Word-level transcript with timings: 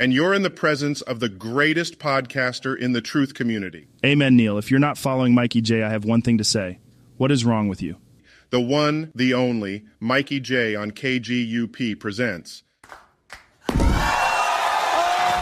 and 0.00 0.12
you're 0.14 0.32
in 0.32 0.42
the 0.42 0.50
presence 0.50 1.02
of 1.02 1.20
the 1.20 1.28
greatest 1.28 1.98
podcaster 1.98 2.76
in 2.76 2.94
the 2.94 3.02
truth 3.02 3.34
community. 3.34 3.86
Amen, 4.04 4.34
Neil. 4.34 4.56
If 4.56 4.70
you're 4.70 4.80
not 4.80 4.96
following 4.96 5.34
Mikey 5.34 5.60
J, 5.60 5.82
I 5.82 5.90
have 5.90 6.06
one 6.06 6.22
thing 6.22 6.38
to 6.38 6.44
say. 6.44 6.78
What 7.18 7.30
is 7.30 7.44
wrong 7.44 7.68
with 7.68 7.82
you? 7.82 7.96
The 8.48 8.60
one, 8.60 9.12
the 9.14 9.34
only, 9.34 9.84
Mikey 10.00 10.40
J 10.40 10.74
on 10.74 10.92
KGUP 10.92 12.00
presents. 12.00 12.62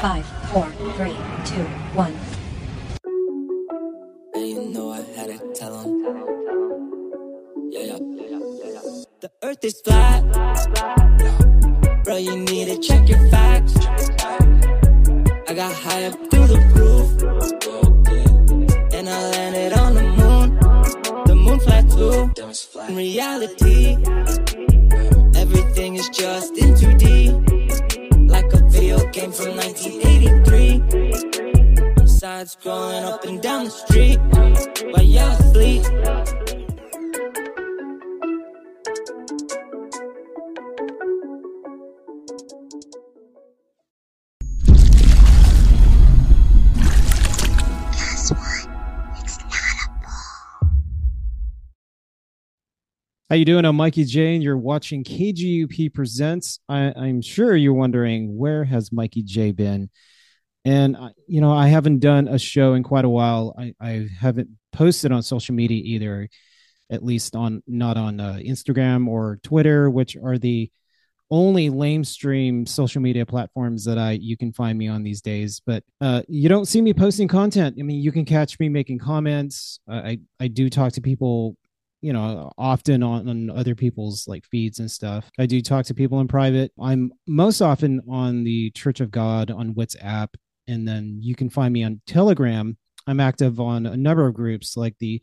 Five, 0.01 0.27
four, 0.53 0.69
three, 0.97 1.17
two, 1.45 1.65
one. 1.95 2.15
And 4.35 4.49
you 4.49 4.65
know 4.71 4.91
I 4.91 5.03
had 5.03 5.29
to 5.29 5.39
tell 5.55 5.79
him. 5.79 6.03
Yeah, 7.71 7.81
yeah, 7.81 7.99
yeah, 8.01 8.27
yeah, 8.29 8.71
yeah. 8.73 9.05
The 9.21 9.31
earth 9.45 9.65
is 9.65 9.81
flat. 9.83 10.25
Bro, 12.05 12.17
you 12.17 12.37
need 12.39 12.67
to 12.67 12.79
check 12.81 13.09
your 13.09 13.29
facts. 13.31 13.88
I 15.59 15.61
got 15.61 15.75
high 15.75 16.05
up 16.05 16.15
through 16.31 16.47
the 16.47 16.61
roof. 16.77 17.09
And 18.95 19.09
I 19.09 19.31
landed 19.31 19.73
on 19.73 19.95
the 19.95 20.03
moon. 20.05 20.57
The 21.27 21.35
moon 21.35 21.59
flat 21.59 21.91
too. 21.91 22.31
In 22.87 22.95
reality, 22.95 23.97
everything 25.37 25.97
is 25.97 26.09
just 26.11 26.57
in 26.57 26.75
2D. 26.75 28.31
Like 28.31 28.53
a 28.53 28.63
video 28.69 28.99
game 29.11 29.33
from 29.33 29.57
1983. 29.57 30.83
I'm 31.99 32.07
side 32.07 32.47
scrolling 32.47 33.03
up 33.03 33.25
and 33.25 33.43
down 33.43 33.65
the 33.65 33.71
street 33.73 33.98
How 53.31 53.37
you 53.37 53.45
doing? 53.45 53.67
I'm 53.67 53.77
Mikey 53.77 54.05
J, 54.05 54.35
and 54.37 54.43
you're 54.43 54.57
watching 54.57 55.05
KGUP 55.05 55.93
Presents. 55.93 56.61
I, 56.67 56.95
I'm 56.97 57.21
sure 57.21 57.55
you're 57.55 57.75
wondering 57.75 58.39
where 58.39 58.65
has 58.65 58.91
Mikey 58.91 59.23
J 59.23 59.53
been, 59.53 59.91
and 60.65 60.97
I- 60.97 61.11
you 61.27 61.43
know 61.43 61.53
I 61.53 61.69
haven't 61.69 61.99
done 61.99 62.27
a 62.27 62.39
show 62.39 62.73
in 62.73 62.83
quite 62.83 63.05
a 63.05 63.09
while. 63.11 63.55
I, 63.59 63.75
I 63.81 64.09
haven't 64.19 64.49
posted 64.73 65.13
on 65.13 65.23
social 65.23 65.55
media 65.55 65.83
either, 65.85 66.27
at 66.91 67.05
least 67.05 67.37
on 67.37 67.63
not 67.67 67.99
on 67.99 68.19
uh, 68.19 68.39
Instagram 68.43 69.07
or 69.09 69.39
Twitter, 69.43 69.91
which 69.91 70.17
are 70.17 70.39
the 70.39 70.71
only 71.31 71.69
lamestream 71.69 72.67
social 72.67 73.03
media 73.03 73.27
platforms 73.27 73.85
that 73.85 73.99
I 73.99 74.13
you 74.13 74.39
can 74.39 74.55
find 74.55 74.79
me 74.79 74.89
on 74.89 75.03
these 75.03 75.21
days. 75.21 75.61
But 75.67 75.85
uh, 76.01 76.23
you 76.29 76.49
don't 76.49 76.65
see 76.65 76.81
me 76.81 76.95
posting 76.95 77.29
content. 77.29 77.77
I 77.79 77.83
mean, 77.83 78.01
you 78.01 78.11
can 78.11 78.25
catch 78.25 78.59
me 78.59 78.71
making 78.71 79.01
comments. 79.01 79.81
Uh, 79.87 79.97
I 79.97 80.21
I 80.41 80.49
do 80.49 80.71
talk 80.71 80.95
to 80.95 81.03
people 81.03 81.59
you 82.01 82.13
know 82.13 82.53
often 82.57 83.03
on, 83.03 83.29
on 83.29 83.51
other 83.51 83.75
people's 83.75 84.29
like 84.29 84.45
feeds 84.47 84.79
and 84.79 84.91
stuff. 84.91 85.31
I 85.39 85.47
do 85.47 85.61
talk 85.61 85.87
to 85.87 85.95
people 85.95 86.21
in 86.21 86.29
private. 86.29 86.73
I'm 86.81 87.13
most 87.27 87.61
often 87.61 88.01
on 88.09 88.45
the 88.45 88.71
church 88.71 89.01
of 89.01 89.11
god 89.11 89.51
on 89.51 89.75
whatsapp 89.75 90.29
and 90.67 90.87
then 90.87 91.19
you 91.21 91.35
can 91.35 91.51
find 91.51 91.73
me 91.73 91.83
on 91.83 92.01
telegram. 92.07 92.77
I'm 93.07 93.21
active 93.21 93.59
on 93.59 93.87
a 93.87 93.97
number 93.97 94.27
of 94.27 94.35
groups 94.35 94.77
like 94.77 94.97
the 94.99 95.23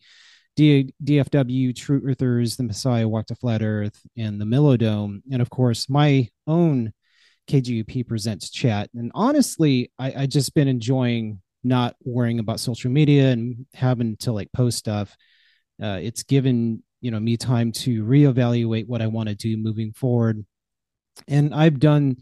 D- 0.56 0.94
dfw 1.04 1.74
truthers 1.74 2.56
the 2.56 2.64
messiah 2.64 3.06
walked 3.10 3.28
to 3.28 3.36
flat 3.36 3.62
earth 3.62 4.00
and 4.18 4.40
the 4.40 4.46
millodome 4.46 5.22
and 5.30 5.42
of 5.42 5.50
course 5.50 5.90
my 5.90 6.30
own 6.48 6.94
kgup 7.50 8.08
presents 8.08 8.50
chat. 8.50 8.90
And 8.96 9.12
honestly 9.14 9.92
i 10.00 10.24
i 10.24 10.26
just 10.26 10.54
been 10.54 10.70
enjoying 10.70 11.42
not 11.66 11.96
worrying 12.06 12.40
about 12.40 12.60
social 12.60 12.90
media 12.90 13.32
and 13.32 13.66
having 13.74 14.16
to 14.18 14.32
like 14.32 14.52
post 14.54 14.78
stuff 14.78 15.18
uh, 15.82 16.00
it's 16.02 16.24
given 16.24 16.84
you 17.02 17.12
know 17.12 17.20
me 17.20 17.38
time 17.38 17.72
to 17.72 18.04
reevaluate 18.04 18.88
what 18.88 19.02
I 19.02 19.08
want 19.08 19.30
to 19.30 19.36
do 19.36 19.58
moving 19.58 19.92
forward, 19.94 20.46
and 21.28 21.54
I've 21.54 21.80
done 21.80 22.18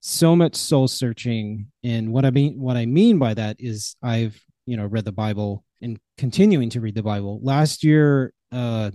so 0.00 0.36
much 0.36 0.54
soul 0.56 0.88
searching. 0.88 1.70
And 1.82 2.12
what 2.12 2.24
I 2.24 2.30
mean 2.30 2.60
what 2.60 2.76
I 2.76 2.86
mean 2.86 3.18
by 3.18 3.34
that 3.34 3.56
is 3.58 3.96
I've 4.02 4.40
you 4.66 4.76
know 4.76 4.86
read 4.86 5.04
the 5.04 5.12
Bible 5.12 5.64
and 5.80 5.98
continuing 6.16 6.70
to 6.70 6.80
read 6.80 6.94
the 6.94 7.02
Bible. 7.02 7.40
Last 7.42 7.84
year, 7.84 8.32
uh, 8.52 8.90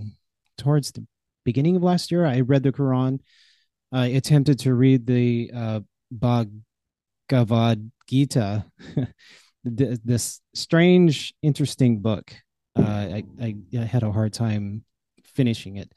towards 0.58 0.92
the 0.92 1.06
beginning 1.44 1.76
of 1.76 1.84
last 1.84 2.12
year, 2.12 2.26
I 2.26 2.42
read 2.42 2.64
the 2.64 2.72
Quran. 2.72 3.20
I 3.92 4.08
attempted 4.08 4.60
to 4.60 4.74
read 4.74 5.06
the 5.06 5.52
uh, 5.56 5.80
Bhagavad 6.12 7.92
Gita, 8.08 8.66
this 9.64 10.42
strange, 10.54 11.34
interesting 11.42 12.00
book 12.00 12.34
uh, 12.78 12.82
I, 12.82 13.24
I, 13.42 13.78
had 13.78 14.04
a 14.04 14.12
hard 14.12 14.34
time 14.34 14.84
finishing 15.24 15.78
it. 15.78 15.92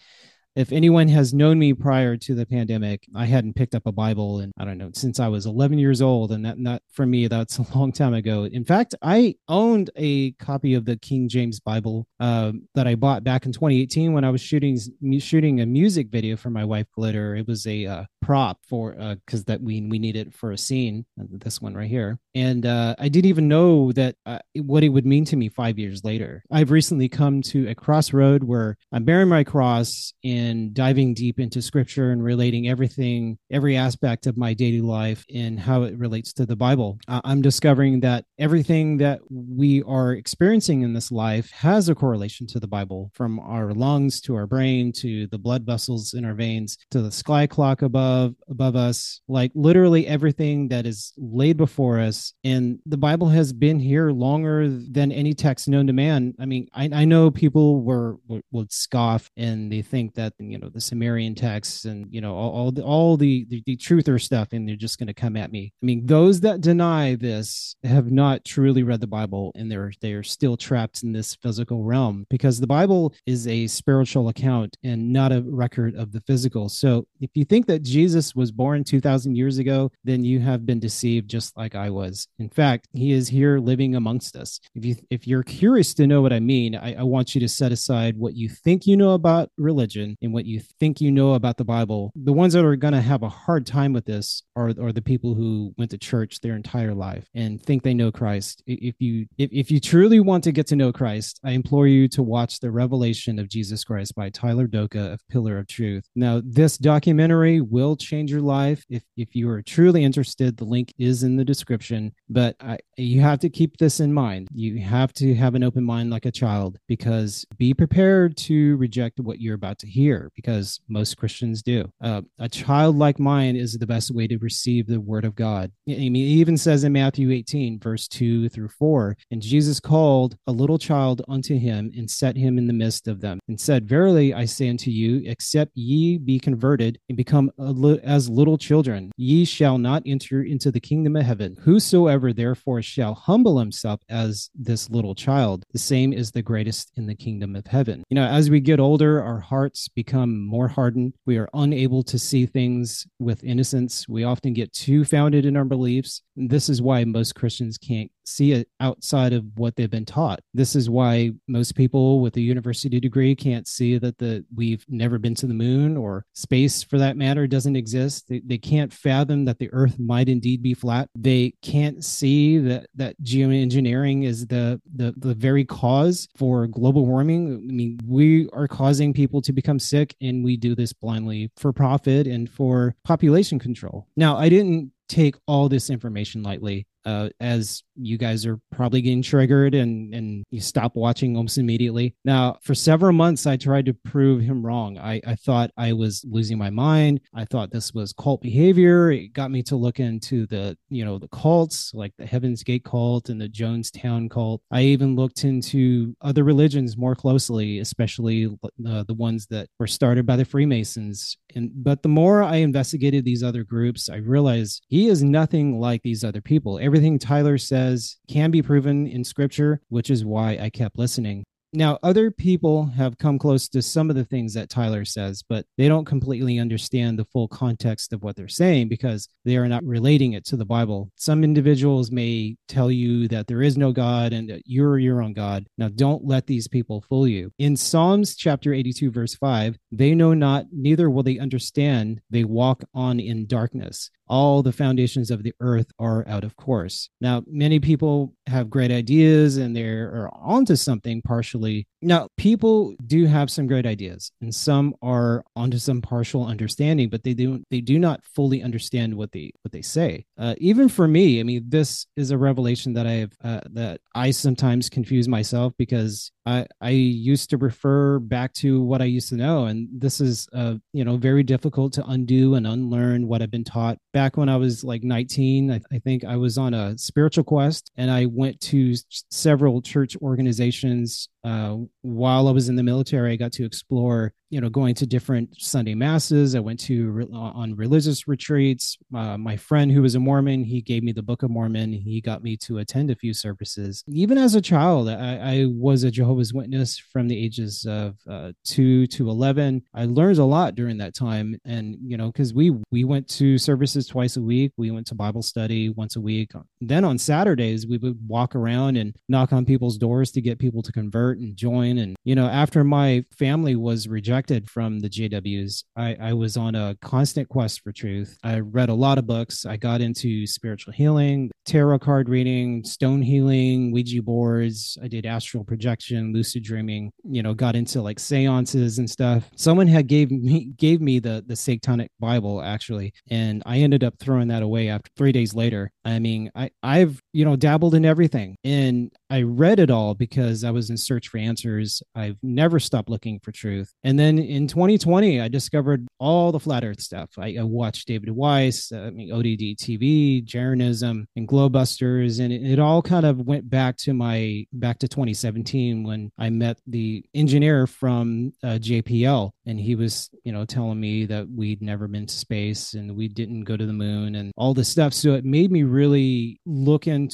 If 0.57 0.73
anyone 0.73 1.09
has 1.09 1.35
known 1.35 1.59
me 1.59 1.75
prior 1.75 2.17
to 2.17 2.35
the 2.35 2.47
pandemic, 2.47 3.05
I 3.15 3.27
hadn't 3.27 3.57
picked 3.57 3.75
up 3.75 3.85
a 3.85 3.93
Bible 3.93 4.41
and 4.41 4.55
I 4.59 4.65
don't 4.65 4.79
know 4.79 4.91
since 4.95 5.21
I 5.21 5.29
was 5.29 5.45
11 5.45 5.79
years 5.79 6.01
old, 6.01 6.33
and 6.33 6.47
that 6.47 6.59
not 6.59 6.83
for 6.91 7.05
me 7.05 7.29
that's 7.29 7.59
a 7.59 7.67
long 7.77 7.93
time 7.93 8.15
ago. 8.15 8.45
In 8.45 8.65
fact, 8.65 8.95
I 9.03 9.35
owned 9.49 9.91
a 9.97 10.33
copy 10.33 10.73
of 10.73 10.87
the 10.87 10.97
King 10.97 11.29
James 11.29 11.61
Bible 11.61 12.07
uh, 12.21 12.53
that 12.75 12.87
I 12.87 12.95
bought 12.95 13.23
back 13.23 13.45
in 13.45 13.53
2018 13.53 14.15
when 14.15 14.25
I 14.25 14.31
was 14.31 14.41
shooting 14.41 14.79
shooting 15.19 15.61
a 15.61 15.67
music 15.67 16.09
video 16.09 16.37
for 16.37 16.49
my 16.49 16.65
wife 16.65 16.87
Glitter. 16.95 17.37
It 17.37 17.47
was 17.47 17.67
a 17.67 17.85
uh, 17.85 18.05
prop 18.27 18.59
for 18.69 18.91
because 19.25 19.45
that 19.45 19.63
we 19.63 19.81
we 19.83 20.01
need 20.01 20.17
it 20.17 20.35
for 20.35 20.51
a 20.51 20.59
scene. 20.59 21.07
This 21.17 21.63
one 21.63 21.75
right 21.75 21.89
here, 21.89 22.19
and 22.35 22.67
uh, 22.67 22.97
I 22.99 23.09
didn't 23.09 23.29
even 23.29 23.47
know 23.47 23.93
that 23.93 24.17
uh, 24.27 24.41
what 24.57 24.83
it 24.83 24.89
would 24.89 25.07
mean 25.07 25.25
to 25.27 25.37
me 25.37 25.49
five 25.49 25.79
years 25.79 26.03
later. 26.03 26.43
I've 26.51 26.73
recently 26.73 27.09
come 27.09 27.41
to 27.43 27.69
a 27.69 27.75
crossroad 27.75 28.43
where 28.43 28.77
I'm 28.93 29.05
bearing 29.05 29.29
my 29.29 29.45
cross 29.45 30.13
and 30.25 30.75
diving 30.75 31.15
deep 31.15 31.39
into 31.39 31.63
Scripture 31.63 32.11
and 32.11 32.23
relating 32.23 32.69
everything, 32.69 33.39
every 33.53 33.77
aspect 33.77 34.27
of 34.27 34.37
my 34.37 34.55
daily 34.55 34.81
life 34.81 35.25
and 35.33 35.61
how 35.61 35.85
it 35.85 35.97
relates 35.97 36.33
to 36.33 36.47
the 36.47 36.57
Bible. 36.57 36.99
Uh, 37.07 37.21
I'm 37.23 37.43
discovering 37.43 38.01
that 38.01 38.25
everything 38.41 38.97
that 38.97 39.21
we 39.31 39.85
are 39.85 40.15
experiencing 40.15 40.83
in 40.83 40.95
this 40.95 41.13
life 41.13 41.49
has 41.53 41.89
a 41.89 41.95
correlation 41.95 42.49
to 42.49 42.59
the 42.59 42.67
Bible, 42.67 43.13
from 43.15 43.39
our 43.39 43.73
lungs 43.73 44.21
to 44.23 44.35
our 44.35 44.49
brain 44.49 44.91
to 44.93 45.29
the 45.29 45.39
blood 45.39 45.65
vessels 45.65 46.15
in 46.15 46.25
our 46.25 46.35
veins 46.35 46.77
to 46.91 47.03
the 47.03 47.13
sky 47.13 47.47
clock 47.47 47.83
above 47.83 48.16
above 48.49 48.77
us, 48.77 49.21
like 49.29 49.53
literally 49.55 50.07
everything 50.07 50.69
that 50.69 50.87
is 50.87 51.13
laid 51.17 51.57
before 51.57 52.01
us. 52.01 52.33
And 52.45 52.79
the 52.87 52.97
Bible 52.97 53.29
has 53.29 53.53
been 53.53 53.79
here 53.79 54.11
longer 54.11 54.69
than 54.69 55.13
any 55.13 55.35
text 55.35 55.69
known 55.69 55.87
to 55.87 55.93
man. 55.93 56.35
I 56.39 56.47
mean, 56.47 56.69
I, 56.75 56.91
I 56.93 57.05
know 57.05 57.31
people 57.31 57.83
were 57.83 58.17
would 58.51 58.73
scoff 58.73 59.31
and 59.37 59.71
they 59.71 59.83
think 59.83 60.15
that 60.15 60.33
you 60.39 60.59
know 60.59 60.69
the 60.69 60.81
Sumerian 60.81 61.35
texts 61.35 61.85
and 61.85 62.07
you 62.11 62.21
know 62.21 62.35
all 62.35 62.51
all 62.51 62.73
the, 62.73 62.83
all 62.83 63.17
the, 63.17 63.47
the 63.49 63.63
the 63.67 63.77
truther 63.77 64.21
stuff, 64.21 64.49
and 64.53 64.69
they're 64.69 64.77
just 64.77 64.99
going 64.99 65.07
to 65.09 65.15
come 65.15 65.37
at 65.37 65.53
me. 65.53 65.73
I 65.83 65.87
mean, 65.87 66.07
those 66.07 66.41
that 66.41 66.61
deny 66.61 67.17
this 67.17 67.77
have 67.85 68.11
not 68.11 68.45
truly 68.45 68.83
read 68.83 69.01
the 69.01 69.07
Bible, 69.07 69.53
and 69.55 69.71
they're 69.71 69.93
they 70.01 70.13
are 70.13 70.23
still 70.23 70.57
trapped 70.57 71.03
in 71.03 71.13
this 71.13 71.35
physical 71.35 71.83
realm 71.83 72.27
because 72.31 72.61
the 72.61 72.67
Bible 72.67 73.15
is 73.27 73.47
a 73.47 73.67
spiritual 73.67 74.29
account 74.29 74.77
and 74.85 75.13
not 75.13 75.33
a 75.33 75.43
record 75.43 75.95
of 75.97 76.13
the 76.13 76.21
physical. 76.21 76.69
So 76.69 77.07
if 77.21 77.31
you 77.35 77.45
think 77.45 77.67
that 77.67 77.83
Jesus 77.83 78.06
was 78.15 78.53
born 78.53 78.85
two 78.85 79.01
thousand 79.01 79.37
years 79.37 79.59
ago, 79.59 79.91
then 80.05 80.25
you 80.25 80.41
have 80.41 80.67
been 80.67 80.79
deceived, 80.79 81.29
just 81.31 81.57
like 81.57 81.75
I 81.75 81.91
was. 81.91 82.29
In 82.39 82.49
fact, 82.49 82.89
he 82.93 83.13
is 83.13 83.29
here 83.29 83.59
living 83.59 83.95
amongst 83.95 84.37
us. 84.37 84.61
If 84.75 84.85
you 84.85 84.97
if 85.11 85.27
you're 85.27 85.43
curious 85.43 85.95
to 85.95 86.07
know 86.07 86.21
what 86.23 86.33
I 86.33 86.41
mean, 86.41 86.75
I, 86.75 86.95
I 86.95 87.03
want 87.03 87.35
you 87.35 87.41
to 87.41 87.49
set 87.49 87.73
aside 87.73 88.17
what 88.17 88.35
you 88.35 88.49
think 88.49 88.87
you 88.87 88.97
know 88.97 89.13
about 89.13 89.51
religion 89.57 90.17
and 90.23 90.33
what 90.33 90.47
you 90.47 90.61
think 90.81 91.01
you 91.01 91.11
know 91.11 91.35
about 91.35 91.57
the 91.57 91.65
Bible. 91.65 92.13
The 92.15 92.33
ones 92.33 92.53
that 92.53 92.65
are 92.65 92.77
going 92.77 92.95
to 92.95 93.01
have 93.01 93.23
a 93.23 93.29
hard 93.29 93.67
time 93.67 93.93
with 93.93 94.05
this 94.05 94.43
are, 94.55 94.69
are 94.81 94.93
the 94.93 95.03
people 95.03 95.35
who 95.35 95.75
went 95.79 95.91
to 95.93 95.99
church 95.99 96.41
their 96.41 96.57
entire 96.57 96.95
life 96.95 97.29
and 97.35 97.63
think 97.63 97.83
they 97.83 97.95
know 97.95 98.11
Christ. 98.11 98.63
If 98.67 98.97
you 99.01 99.27
if, 99.39 99.51
if 99.53 99.71
you 99.71 99.81
truly 99.81 100.21
want 100.21 100.45
to 100.45 100.53
get 100.53 100.67
to 100.69 100.77
know 100.77 100.93
Christ, 100.93 101.41
I 101.45 101.53
implore 101.53 101.87
you 101.87 102.09
to 102.09 102.23
watch 102.23 102.61
the 102.61 102.71
Revelation 102.71 103.39
of 103.39 103.49
Jesus 103.49 103.85
Christ 103.85 104.15
by 104.15 104.31
Tyler 104.31 104.67
Doka 104.67 105.13
of 105.13 105.21
Pillar 105.29 105.59
of 105.59 105.69
Truth. 105.69 106.09
Now, 106.15 106.43
this 106.45 106.79
documentary 106.79 107.61
will 107.61 107.86
change 107.95 108.33
your 108.33 108.41
life 108.41 108.85
if 108.89 109.05
if 109.17 109.37
you 109.37 109.49
are 109.51 109.63
truly 109.63 110.03
interested. 110.03 110.57
The 110.57 110.65
link 110.65 110.93
is 110.99 111.23
in 111.23 111.37
the 111.37 111.45
description, 111.45 112.13
but 112.29 112.57
I, 112.61 112.79
you 112.97 113.21
have 113.21 113.39
to 113.41 113.49
keep 113.49 113.77
this 113.77 114.01
in 114.01 114.13
mind. 114.13 114.49
You 114.53 114.81
have 114.81 115.13
to 115.15 115.35
have 115.35 115.55
an 115.55 115.63
open 115.63 115.85
mind 115.85 116.11
like 116.11 116.27
a 116.27 116.33
child 116.33 116.79
because 116.89 117.45
be 117.59 117.75
prepared 117.75 118.37
to 118.39 118.77
reject 118.77 119.21
what 119.21 119.41
you're 119.41 119.55
about 119.55 119.79
to 119.81 119.87
hear 119.87 120.31
because 120.35 120.81
most 120.89 121.17
Christians 121.17 121.63
do. 121.63 121.93
Uh, 122.01 122.23
a 122.39 122.49
childlike 122.49 123.19
mind 123.19 123.57
is 123.57 123.75
the 123.75 123.87
best 123.87 124.11
way 124.11 124.27
to 124.27 124.39
receive 124.39 124.87
the 124.87 125.01
word 125.01 125.25
of 125.25 125.35
God. 125.35 125.71
I 125.89 125.93
mean, 125.93 126.17
even 126.17 126.57
says 126.57 126.85
in 126.85 126.93
Matthew 126.93 127.31
18, 127.31 127.79
verse 127.81 128.09
2 128.09 128.49
through 128.49 128.69
4, 128.69 129.17
and 129.31 129.43
Jesus 129.43 129.81
called 129.81 130.37
a 130.47 130.53
little 130.53 130.79
child 130.79 131.23
unto 131.29 131.59
him 131.59 131.93
and 131.97 132.11
set 132.11 132.37
him 132.37 132.59
in 132.59 132.67
the 132.67 132.73
midst 132.73 133.09
of 133.09 133.21
them 133.21 133.39
and 133.49 133.61
said, 133.61 133.89
Verily 133.89 134.33
I 134.33 134.45
say 134.45 134.69
unto 134.69 134.91
you, 134.91 135.23
except 135.27 135.73
ye 135.75 136.19
be 136.19 136.39
converted 136.39 136.99
and 137.09 137.17
become 137.17 137.51
a 137.59 137.71
as 138.03 138.29
little 138.29 138.59
children. 138.59 139.13
Ye 139.17 139.45
shall 139.45 139.79
not 139.79 140.03
enter 140.07 140.43
into 140.43 140.71
the 140.71 140.81
kingdom 140.81 141.17
of 141.17 141.25
heaven. 141.25 141.57
Whosoever 141.61 142.33
therefore 142.33 142.83
shall 142.83 143.15
humble 143.15 143.59
himself 143.59 144.01
as 144.09 144.51
this 144.55 144.91
little 144.91 145.15
child, 145.15 145.65
the 145.73 145.79
same 145.79 146.13
is 146.13 146.31
the 146.31 146.43
greatest 146.43 146.93
in 146.97 147.07
the 147.07 147.15
kingdom 147.15 147.57
of 147.57 147.67
heaven. 147.67 148.03
You 148.11 148.17
know, 148.17 148.27
as 148.27 148.51
we 148.51 148.61
get 148.61 148.81
older, 148.81 149.23
our 149.23 149.41
hearts 149.41 149.89
become 149.89 150.47
more 150.47 150.69
hardened. 150.69 151.15
We 151.27 151.39
are 151.39 151.49
unable 151.55 152.03
to 152.05 152.19
see 152.19 152.47
things 152.47 153.07
with 153.19 153.45
innocence. 153.45 154.09
We 154.09 154.25
often 154.25 154.53
get 154.53 154.73
too 154.73 155.05
founded 155.05 155.45
in 155.47 155.57
our 155.57 155.65
beliefs. 155.65 156.23
This 156.37 156.69
is 156.69 156.83
why 156.83 157.05
most 157.05 157.35
Christians 157.35 157.79
can't 157.79 158.11
see 158.27 158.53
it 158.53 158.69
outside 158.81 159.33
of 159.33 159.45
what 159.57 159.77
they've 159.77 159.91
been 159.91 160.05
taught. 160.05 160.41
This 160.55 160.75
is 160.77 160.91
why 160.91 161.33
most 161.49 161.75
people 161.75 162.21
with 162.21 162.37
a 162.37 162.41
university 162.41 163.01
degree 163.01 163.35
can't 163.35 163.67
see 163.67 163.99
that 163.99 164.19
the 164.19 164.45
we've 164.55 164.85
never 164.89 165.19
been 165.19 165.35
to 165.37 165.47
the 165.47 165.55
moon 165.55 165.97
or 165.97 166.25
space 166.35 166.83
for 166.83 166.99
that 166.99 167.17
matter 167.17 167.47
doesn't 167.47 167.77
exist. 167.77 168.29
They, 168.29 168.41
they 168.45 168.59
can't 168.59 168.93
fathom 168.93 169.45
that 169.45 169.59
the 169.59 169.71
earth 169.73 169.99
might 169.99 170.29
indeed 170.29 170.63
be 170.63 170.75
flat. 170.75 171.09
They 171.15 171.55
can't 171.63 172.05
see 172.05 172.59
that 172.59 172.89
that 172.95 173.21
geoengineering 173.23 174.25
is 174.25 174.47
the 174.47 174.81
the 174.95 175.15
the 175.17 175.35
very 175.35 175.65
cause 175.65 176.29
for 176.37 176.67
global 176.67 177.07
warming. 177.07 177.55
I 177.69 177.73
mean, 177.73 178.01
we 178.07 178.49
are 178.53 178.69
causing 178.69 179.13
people 179.13 179.41
to 179.43 179.53
become 179.53 179.79
sick 179.79 180.15
and 180.21 180.45
we 180.45 180.57
do 180.57 180.75
this 180.75 180.93
blindly 180.93 181.51
for 181.57 181.73
profit 181.73 182.27
and 182.27 182.51
for 182.51 182.95
population 183.05 183.59
control. 183.59 184.07
Now, 184.17 184.37
I 184.37 184.49
didn't 184.49 184.93
take 185.09 185.37
all 185.47 185.69
this 185.69 185.91
information 185.91 186.43
lightly 186.43 186.87
uh, 187.07 187.29
as 187.41 187.83
you 187.95 188.19
guys 188.19 188.45
are 188.45 188.59
probably 188.73 189.01
getting 189.01 189.23
triggered 189.23 189.75
and 189.75 190.15
and 190.15 190.45
you 190.51 190.61
stop 190.61 190.97
watching 190.97 191.37
almost 191.37 191.59
immediately. 191.59 192.15
Now, 192.25 192.59
for 192.63 192.75
several 192.75 193.13
months, 193.13 193.47
I 193.47 193.57
tried 193.57 193.87
to 193.87 193.95
prove 193.95 194.43
him 194.43 194.65
wrong. 194.65 194.99
I, 194.99 195.21
I 195.27 195.37
thought 195.37 195.71
I 195.77 195.93
was 195.93 196.25
losing 196.29 196.59
my 196.59 196.71
mind. 196.71 197.21
I 197.35 197.45
thought 197.45 197.71
this 197.71 197.95
was 197.95 198.13
cult 198.13 198.43
behavior. 198.43 199.11
It 199.11 199.33
got 199.33 199.51
me 199.51 199.63
to 199.65 199.77
look 199.77 200.01
into 200.01 200.47
the 200.47 200.77
you 200.89 201.05
know 201.05 201.19
the 201.19 201.29
cults 201.29 201.93
like 201.95 202.13
the 202.19 202.27
Heaven's 202.27 202.63
Gate 202.63 202.85
cult 202.85 203.29
and 203.29 203.41
the 203.41 203.49
Jonestown 203.49 204.29
cult. 204.31 204.63
I 204.71 204.83
even 204.83 205.17
looked 205.17 205.45
into 205.45 206.15
other 206.21 206.45
religions 206.45 206.97
more 206.97 207.15
closely, 207.15 207.79
especially 207.79 208.47
uh, 208.65 209.05
the 209.07 209.15
ones 209.15 209.47
that 209.47 209.69
were 209.79 209.87
started 209.87 210.27
by 210.27 210.37
the 210.37 210.45
Freemasons. 210.45 211.39
And 211.55 211.71
but 211.75 212.03
the 212.03 212.09
more 212.09 212.43
I 212.43 212.57
investigated 212.57 213.25
these 213.25 213.43
other 213.43 213.65
groups, 213.65 214.09
I 214.09 214.17
realized 214.17 214.85
he 214.89 215.09
is 215.09 215.23
nothing 215.23 215.81
like 215.81 216.03
these 216.03 216.25
other 216.25 216.41
people. 216.41 216.79
Every 216.79 216.96
everything 216.97 217.19
Tyler 217.19 217.59
says 217.59 218.17
can 218.27 218.51
be 218.51 218.63
proven 218.63 219.07
in 219.07 219.23
scripture, 219.23 219.83
which 219.91 220.09
is 220.09 220.25
why 220.25 220.57
I 220.59 220.71
kept 220.71 220.99
listening. 220.99 221.45
Now, 221.75 221.99
other 222.03 222.31
people 222.31 222.87
have 222.87 223.19
come 223.19 223.39
close 223.39 223.69
to 223.69 223.83
some 223.83 224.09
of 224.09 224.17
the 224.17 224.25
things 224.25 224.55
that 224.55 224.71
Tyler 224.71 225.05
says, 225.05 225.43
but 225.47 225.67
they 225.77 225.89
don't 225.89 226.07
completely 226.07 226.59
understand 226.59 227.19
the 227.19 227.27
full 227.27 227.49
context 227.49 228.15
of 228.15 228.23
what 228.23 228.35
they're 228.35 228.49
saying 228.49 228.89
because 228.89 229.29
they 229.45 229.59
are 229.59 229.69
not 229.69 229.85
relating 229.85 230.33
it 230.33 230.47
to 230.47 230.57
the 230.57 230.65
Bible. 230.65 231.11
Some 231.17 231.45
individuals 231.45 232.11
may 232.11 232.57
tell 232.67 232.91
you 232.91 233.29
that 233.29 233.47
there 233.47 233.61
is 233.61 233.77
no 233.77 233.93
God 233.93 234.33
and 234.33 234.49
that 234.49 234.63
you're 234.65 234.99
your 234.99 235.21
own 235.21 235.35
God. 235.35 235.67
Now, 235.77 235.89
don't 235.89 236.25
let 236.25 236.47
these 236.47 236.67
people 236.67 237.03
fool 237.03 237.29
you. 237.29 237.53
In 237.59 237.77
Psalms 237.77 238.37
chapter 238.37 238.73
82, 238.73 239.11
verse 239.11 239.35
5, 239.35 239.77
they 239.93 240.15
know 240.15 240.33
not, 240.33 240.65
neither 240.73 241.11
will 241.11 241.25
they 241.25 241.39
understand. 241.39 242.23
They 242.31 242.45
walk 242.45 242.85
on 242.95 243.21
in 243.21 243.47
darkness 243.47 244.11
all 244.29 244.63
the 244.63 244.73
foundations 244.73 245.31
of 245.31 245.43
the 245.43 245.53
earth 245.61 245.87
are 245.99 246.27
out 246.29 246.45
of 246.45 246.57
course. 246.57 247.09
Now, 247.21 247.43
many 247.47 247.79
people 247.81 248.35
have 248.47 248.71
great 248.71 248.91
ideas 248.91 249.57
and 249.57 249.75
they're 249.75 250.29
onto 250.35 250.77
something 250.77 251.23
partially. 251.23 251.87
Now, 252.07 252.29
people 252.37 252.95
do 253.05 253.27
have 253.27 253.51
some 253.51 253.67
great 253.67 253.85
ideas 253.85 254.31
and 254.41 254.55
some 254.55 254.95
are 255.03 255.43
onto 255.57 255.79
some 255.79 256.01
partial 256.01 256.47
understanding, 256.47 257.09
but 257.09 257.25
they 257.25 257.35
do 257.35 257.65
they 257.69 257.81
do 257.81 257.99
not 257.99 258.25
fully 258.25 258.63
understand 258.63 259.17
what 259.17 259.33
they 259.33 259.51
what 259.63 259.73
they 259.73 259.83
say. 259.83 260.25
Uh, 260.39 260.55
even 260.59 260.89
for 260.89 261.09
me, 261.09 261.41
I 261.41 261.43
mean, 261.43 261.65
this 261.67 262.07
is 262.15 262.31
a 262.31 262.39
revelation 262.39 262.93
that 262.93 263.09
I 263.09 263.13
have 263.13 263.33
uh, 263.43 263.61
that 263.73 264.01
I 264.15 264.31
sometimes 264.31 264.89
confuse 264.89 265.27
myself 265.27 265.73
because 265.79 266.31
I 266.47 266.69
I 266.81 266.91
used 266.91 267.51
to 267.51 267.57
refer 267.57 268.21
back 268.21 268.53
to 268.55 268.81
what 268.83 269.03
I 269.03 269.07
used 269.07 269.31
to 269.31 269.35
know, 269.35 269.65
and 269.65 269.89
this 269.93 270.21
is 270.21 270.49
uh, 270.53 270.75
you 270.93 271.05
know 271.05 271.17
very 271.17 271.43
difficult 271.43 271.93
to 271.95 272.07
undo 272.07 272.55
and 272.55 272.69
unlearn 272.69 273.27
what 273.27 273.43
I've 273.43 273.51
been 273.51 273.65
taught 273.65 273.99
back 274.13 274.37
when 274.37 274.49
I 274.49 274.57
was 274.57 274.85
like 274.85 275.03
19. 275.03 275.73
I, 275.73 275.81
I 275.91 275.99
think 275.99 276.25
I 276.25 276.37
was 276.37 276.57
on 276.57 276.73
a 276.73 276.97
spiritual 276.97 277.43
quest, 277.43 277.91
and 277.97 278.13
I 278.13 278.27
went 278.27 278.61
to 278.61 278.95
several 279.33 279.83
church 279.83 280.17
organizations 280.23 281.29
uh, 281.47 281.77
while 282.03 282.49
I 282.49 282.51
was 282.51 282.69
in 282.69 282.75
the 282.75 282.83
military, 282.83 283.33
I 283.33 283.37
got 283.37 283.53
to 283.53 283.65
explore, 283.65 284.35
you 284.51 284.61
know, 284.61 284.69
going 284.69 284.95
to 284.95 285.07
different 285.07 285.61
Sunday 285.61 285.95
masses. 285.95 286.55
I 286.55 286.61
went 286.61 286.81
to 286.81 287.11
re- 287.11 287.29
on 287.33 287.75
religious 287.75 288.29
retreats. 288.29 288.97
Uh, 289.15 289.37
my 289.37 289.57
friend 289.57 289.91
who 289.91 290.03
was 290.03 290.15
a 290.15 290.21
Mormon, 290.21 290.65
he 290.65 290.81
gave 290.81 291.03
me 291.03 291.13
the 291.13 291.23
Book 291.23 291.43
of 291.43 291.51
Mormon. 291.51 291.93
He 291.93 292.21
got 292.21 292.43
me 292.43 292.57
to 292.59 292.79
attend 292.79 293.11
a 293.11 293.17
few 293.17 293.35
services. 293.35 294.05
Even 294.09 294.39
as 294.39 294.55
a 294.55 294.61
child, 294.61 295.09
I, 295.09 295.37
I 295.37 295.67
was 295.69 296.05
a 296.05 296.11
Jehovah's 296.11 296.55
Witness 296.55 296.99
from 296.99 297.27
the 297.27 297.45
ages 297.45 297.85
of 297.89 298.15
uh, 298.31 298.53
two 298.65 299.07
to 299.09 299.29
eleven. 299.29 299.83
I 299.93 300.05
learned 300.05 300.39
a 300.39 300.45
lot 300.45 300.77
during 300.77 300.99
that 300.99 301.15
time, 301.15 301.59
and 301.65 301.97
you 302.05 302.17
know, 302.17 302.29
because 302.29 302.55
we 302.55 302.71
we 302.93 303.05
went 303.05 303.29
to 303.31 303.59
services 303.59 304.07
twice 304.07 304.37
a 304.37 304.43
week. 304.43 304.73
We 304.77 304.93
went 304.93 305.09
to 305.09 305.17
Bible 305.17 305.43
study 305.43 305.89
once 305.89 306.15
a 306.15 306.21
week. 306.21 306.53
Then 306.81 307.05
on 307.05 307.19
Saturdays, 307.19 307.87
we 307.87 307.99
would 307.99 308.19
walk 308.29 308.55
around 308.55 308.97
and 308.97 309.17
knock 309.29 309.53
on 309.53 309.65
people's 309.65 309.99
doors 309.99 310.31
to 310.33 310.41
get 310.41 310.59
people 310.59 310.83
to 310.83 310.93
convert 310.93 311.39
and 311.39 311.57
join. 311.57 311.99
And, 311.99 312.17
you 312.23 312.35
know, 312.35 312.47
after 312.47 312.85
my 312.85 313.25
family 313.37 313.75
was 313.75 314.07
rejected 314.07 314.36
from 314.69 315.01
the 315.01 315.09
JWs, 315.09 315.85
I, 315.97 316.17
I 316.21 316.33
was 316.33 316.57
on 316.57 316.75
a 316.75 316.97
constant 317.01 317.49
quest 317.49 317.81
for 317.83 317.93
truth. 317.93 318.39
I 318.43 318.59
read 318.61 318.89
a 318.89 318.95
lot 318.95 319.19
of 319.19 319.27
books. 319.27 319.65
I 319.65 319.77
got 319.77 320.01
into 320.01 320.47
spiritual 320.47 320.93
healing, 320.93 321.51
tarot 321.65 322.01
card 322.01 322.29
reading, 322.29 322.85
stone 322.85 323.23
healing, 323.23 323.93
Ouija 323.93 324.23
boards. 324.23 324.99
I 325.03 325.09
did 325.09 325.27
astral 325.27 325.65
projection, 325.65 326.33
lucid 326.33 326.63
dreaming, 326.63 327.11
you 327.25 327.43
know, 327.43 327.55
got 327.55 327.77
into 327.77 328.03
like 328.03 328.19
seances 328.19 328.99
and 328.99 329.09
stuff. 329.09 329.51
Someone 329.57 329.87
had 329.87 330.07
gave 330.07 330.31
me 330.31 330.73
gave 330.77 331.01
me 331.01 331.19
the 331.19 331.45
the 331.47 331.57
Satanic 331.57 332.11
Bible 332.21 332.63
actually, 332.63 333.13
and 333.31 333.63
I 333.65 333.79
ended 333.79 334.05
up 334.05 334.15
throwing 334.19 334.49
that 334.49 334.63
away 334.63 334.89
after 334.89 335.11
3 335.17 335.33
days 335.33 335.55
later. 335.55 335.91
I 336.05 336.19
mean, 336.19 336.51
I 336.55 336.71
I've, 336.83 337.21
you 337.37 337.45
know, 337.45 337.55
dabbled 337.55 337.95
in 337.95 338.07
everything. 338.07 338.57
And 338.65 339.13
I 339.29 339.43
read 339.43 339.79
it 339.79 339.91
all 339.91 340.15
because 340.15 340.65
I 340.65 340.71
was 340.71 340.89
in 340.89 340.97
search 340.97 341.29
for 341.29 341.37
answers. 341.37 342.03
I've 342.15 342.39
never 342.43 342.81
stopped 342.81 343.11
looking 343.11 343.41
for 343.41 343.53
truth. 343.53 343.93
And 344.03 344.19
then 344.19 344.39
in 344.39 344.67
2020, 344.67 345.43
I 345.43 345.49
discovered 345.49 346.07
all 346.19 346.51
the 346.51 346.59
flat 346.59 346.83
earth 346.83 347.03
stuff. 347.03 347.29
I, 347.37 347.57
I 347.61 347.63
watched 347.63 348.09
David 348.09 348.31
Weiss, 348.31 348.91
uh, 348.91 349.01
I 349.01 349.11
mean, 349.11 349.31
ODD 349.31 349.77
TV, 349.77 350.43
Jeranism, 350.43 351.27
and 351.37 351.47
Globusters. 351.47 352.41
And 352.41 352.55
it, 352.55 352.63
it 352.65 352.79
all 352.79 353.03
kind 353.03 353.27
of 353.27 353.41
went 353.41 353.69
back 353.69 353.99
to 353.99 354.15
my, 354.15 354.65
back 354.73 354.99
to 355.01 355.09
2017 355.09 356.05
when 356.05 356.31
I 356.39 356.49
met 356.49 356.81
the 356.87 357.23
engineer 357.35 357.87
from 357.87 358.55
uh, 358.65 358.79
JPL. 358.81 359.51
And 359.67 359.79
he 359.79 359.95
was, 359.95 360.31
you 360.43 360.53
know, 360.53 360.65
telling 360.65 360.99
me 360.99 361.27
that 361.27 361.47
we'd 361.51 361.83
never 361.83 362.09
been 362.09 362.25
to 362.25 362.35
space 362.35 362.95
and 362.95 363.15
we 363.15 363.29
didn't 363.29 363.65
go 363.65 363.77
to 363.77 363.85
the 363.85 363.93
moon 363.93 364.37
and 364.37 364.53
all 364.57 364.73
this 364.73 364.89
stuff. 364.89 365.13
So 365.13 365.35
it 365.35 365.45
made 365.45 365.71
me 365.71 365.83
really 365.83 366.61
look 366.65 367.07
into, 367.07 367.26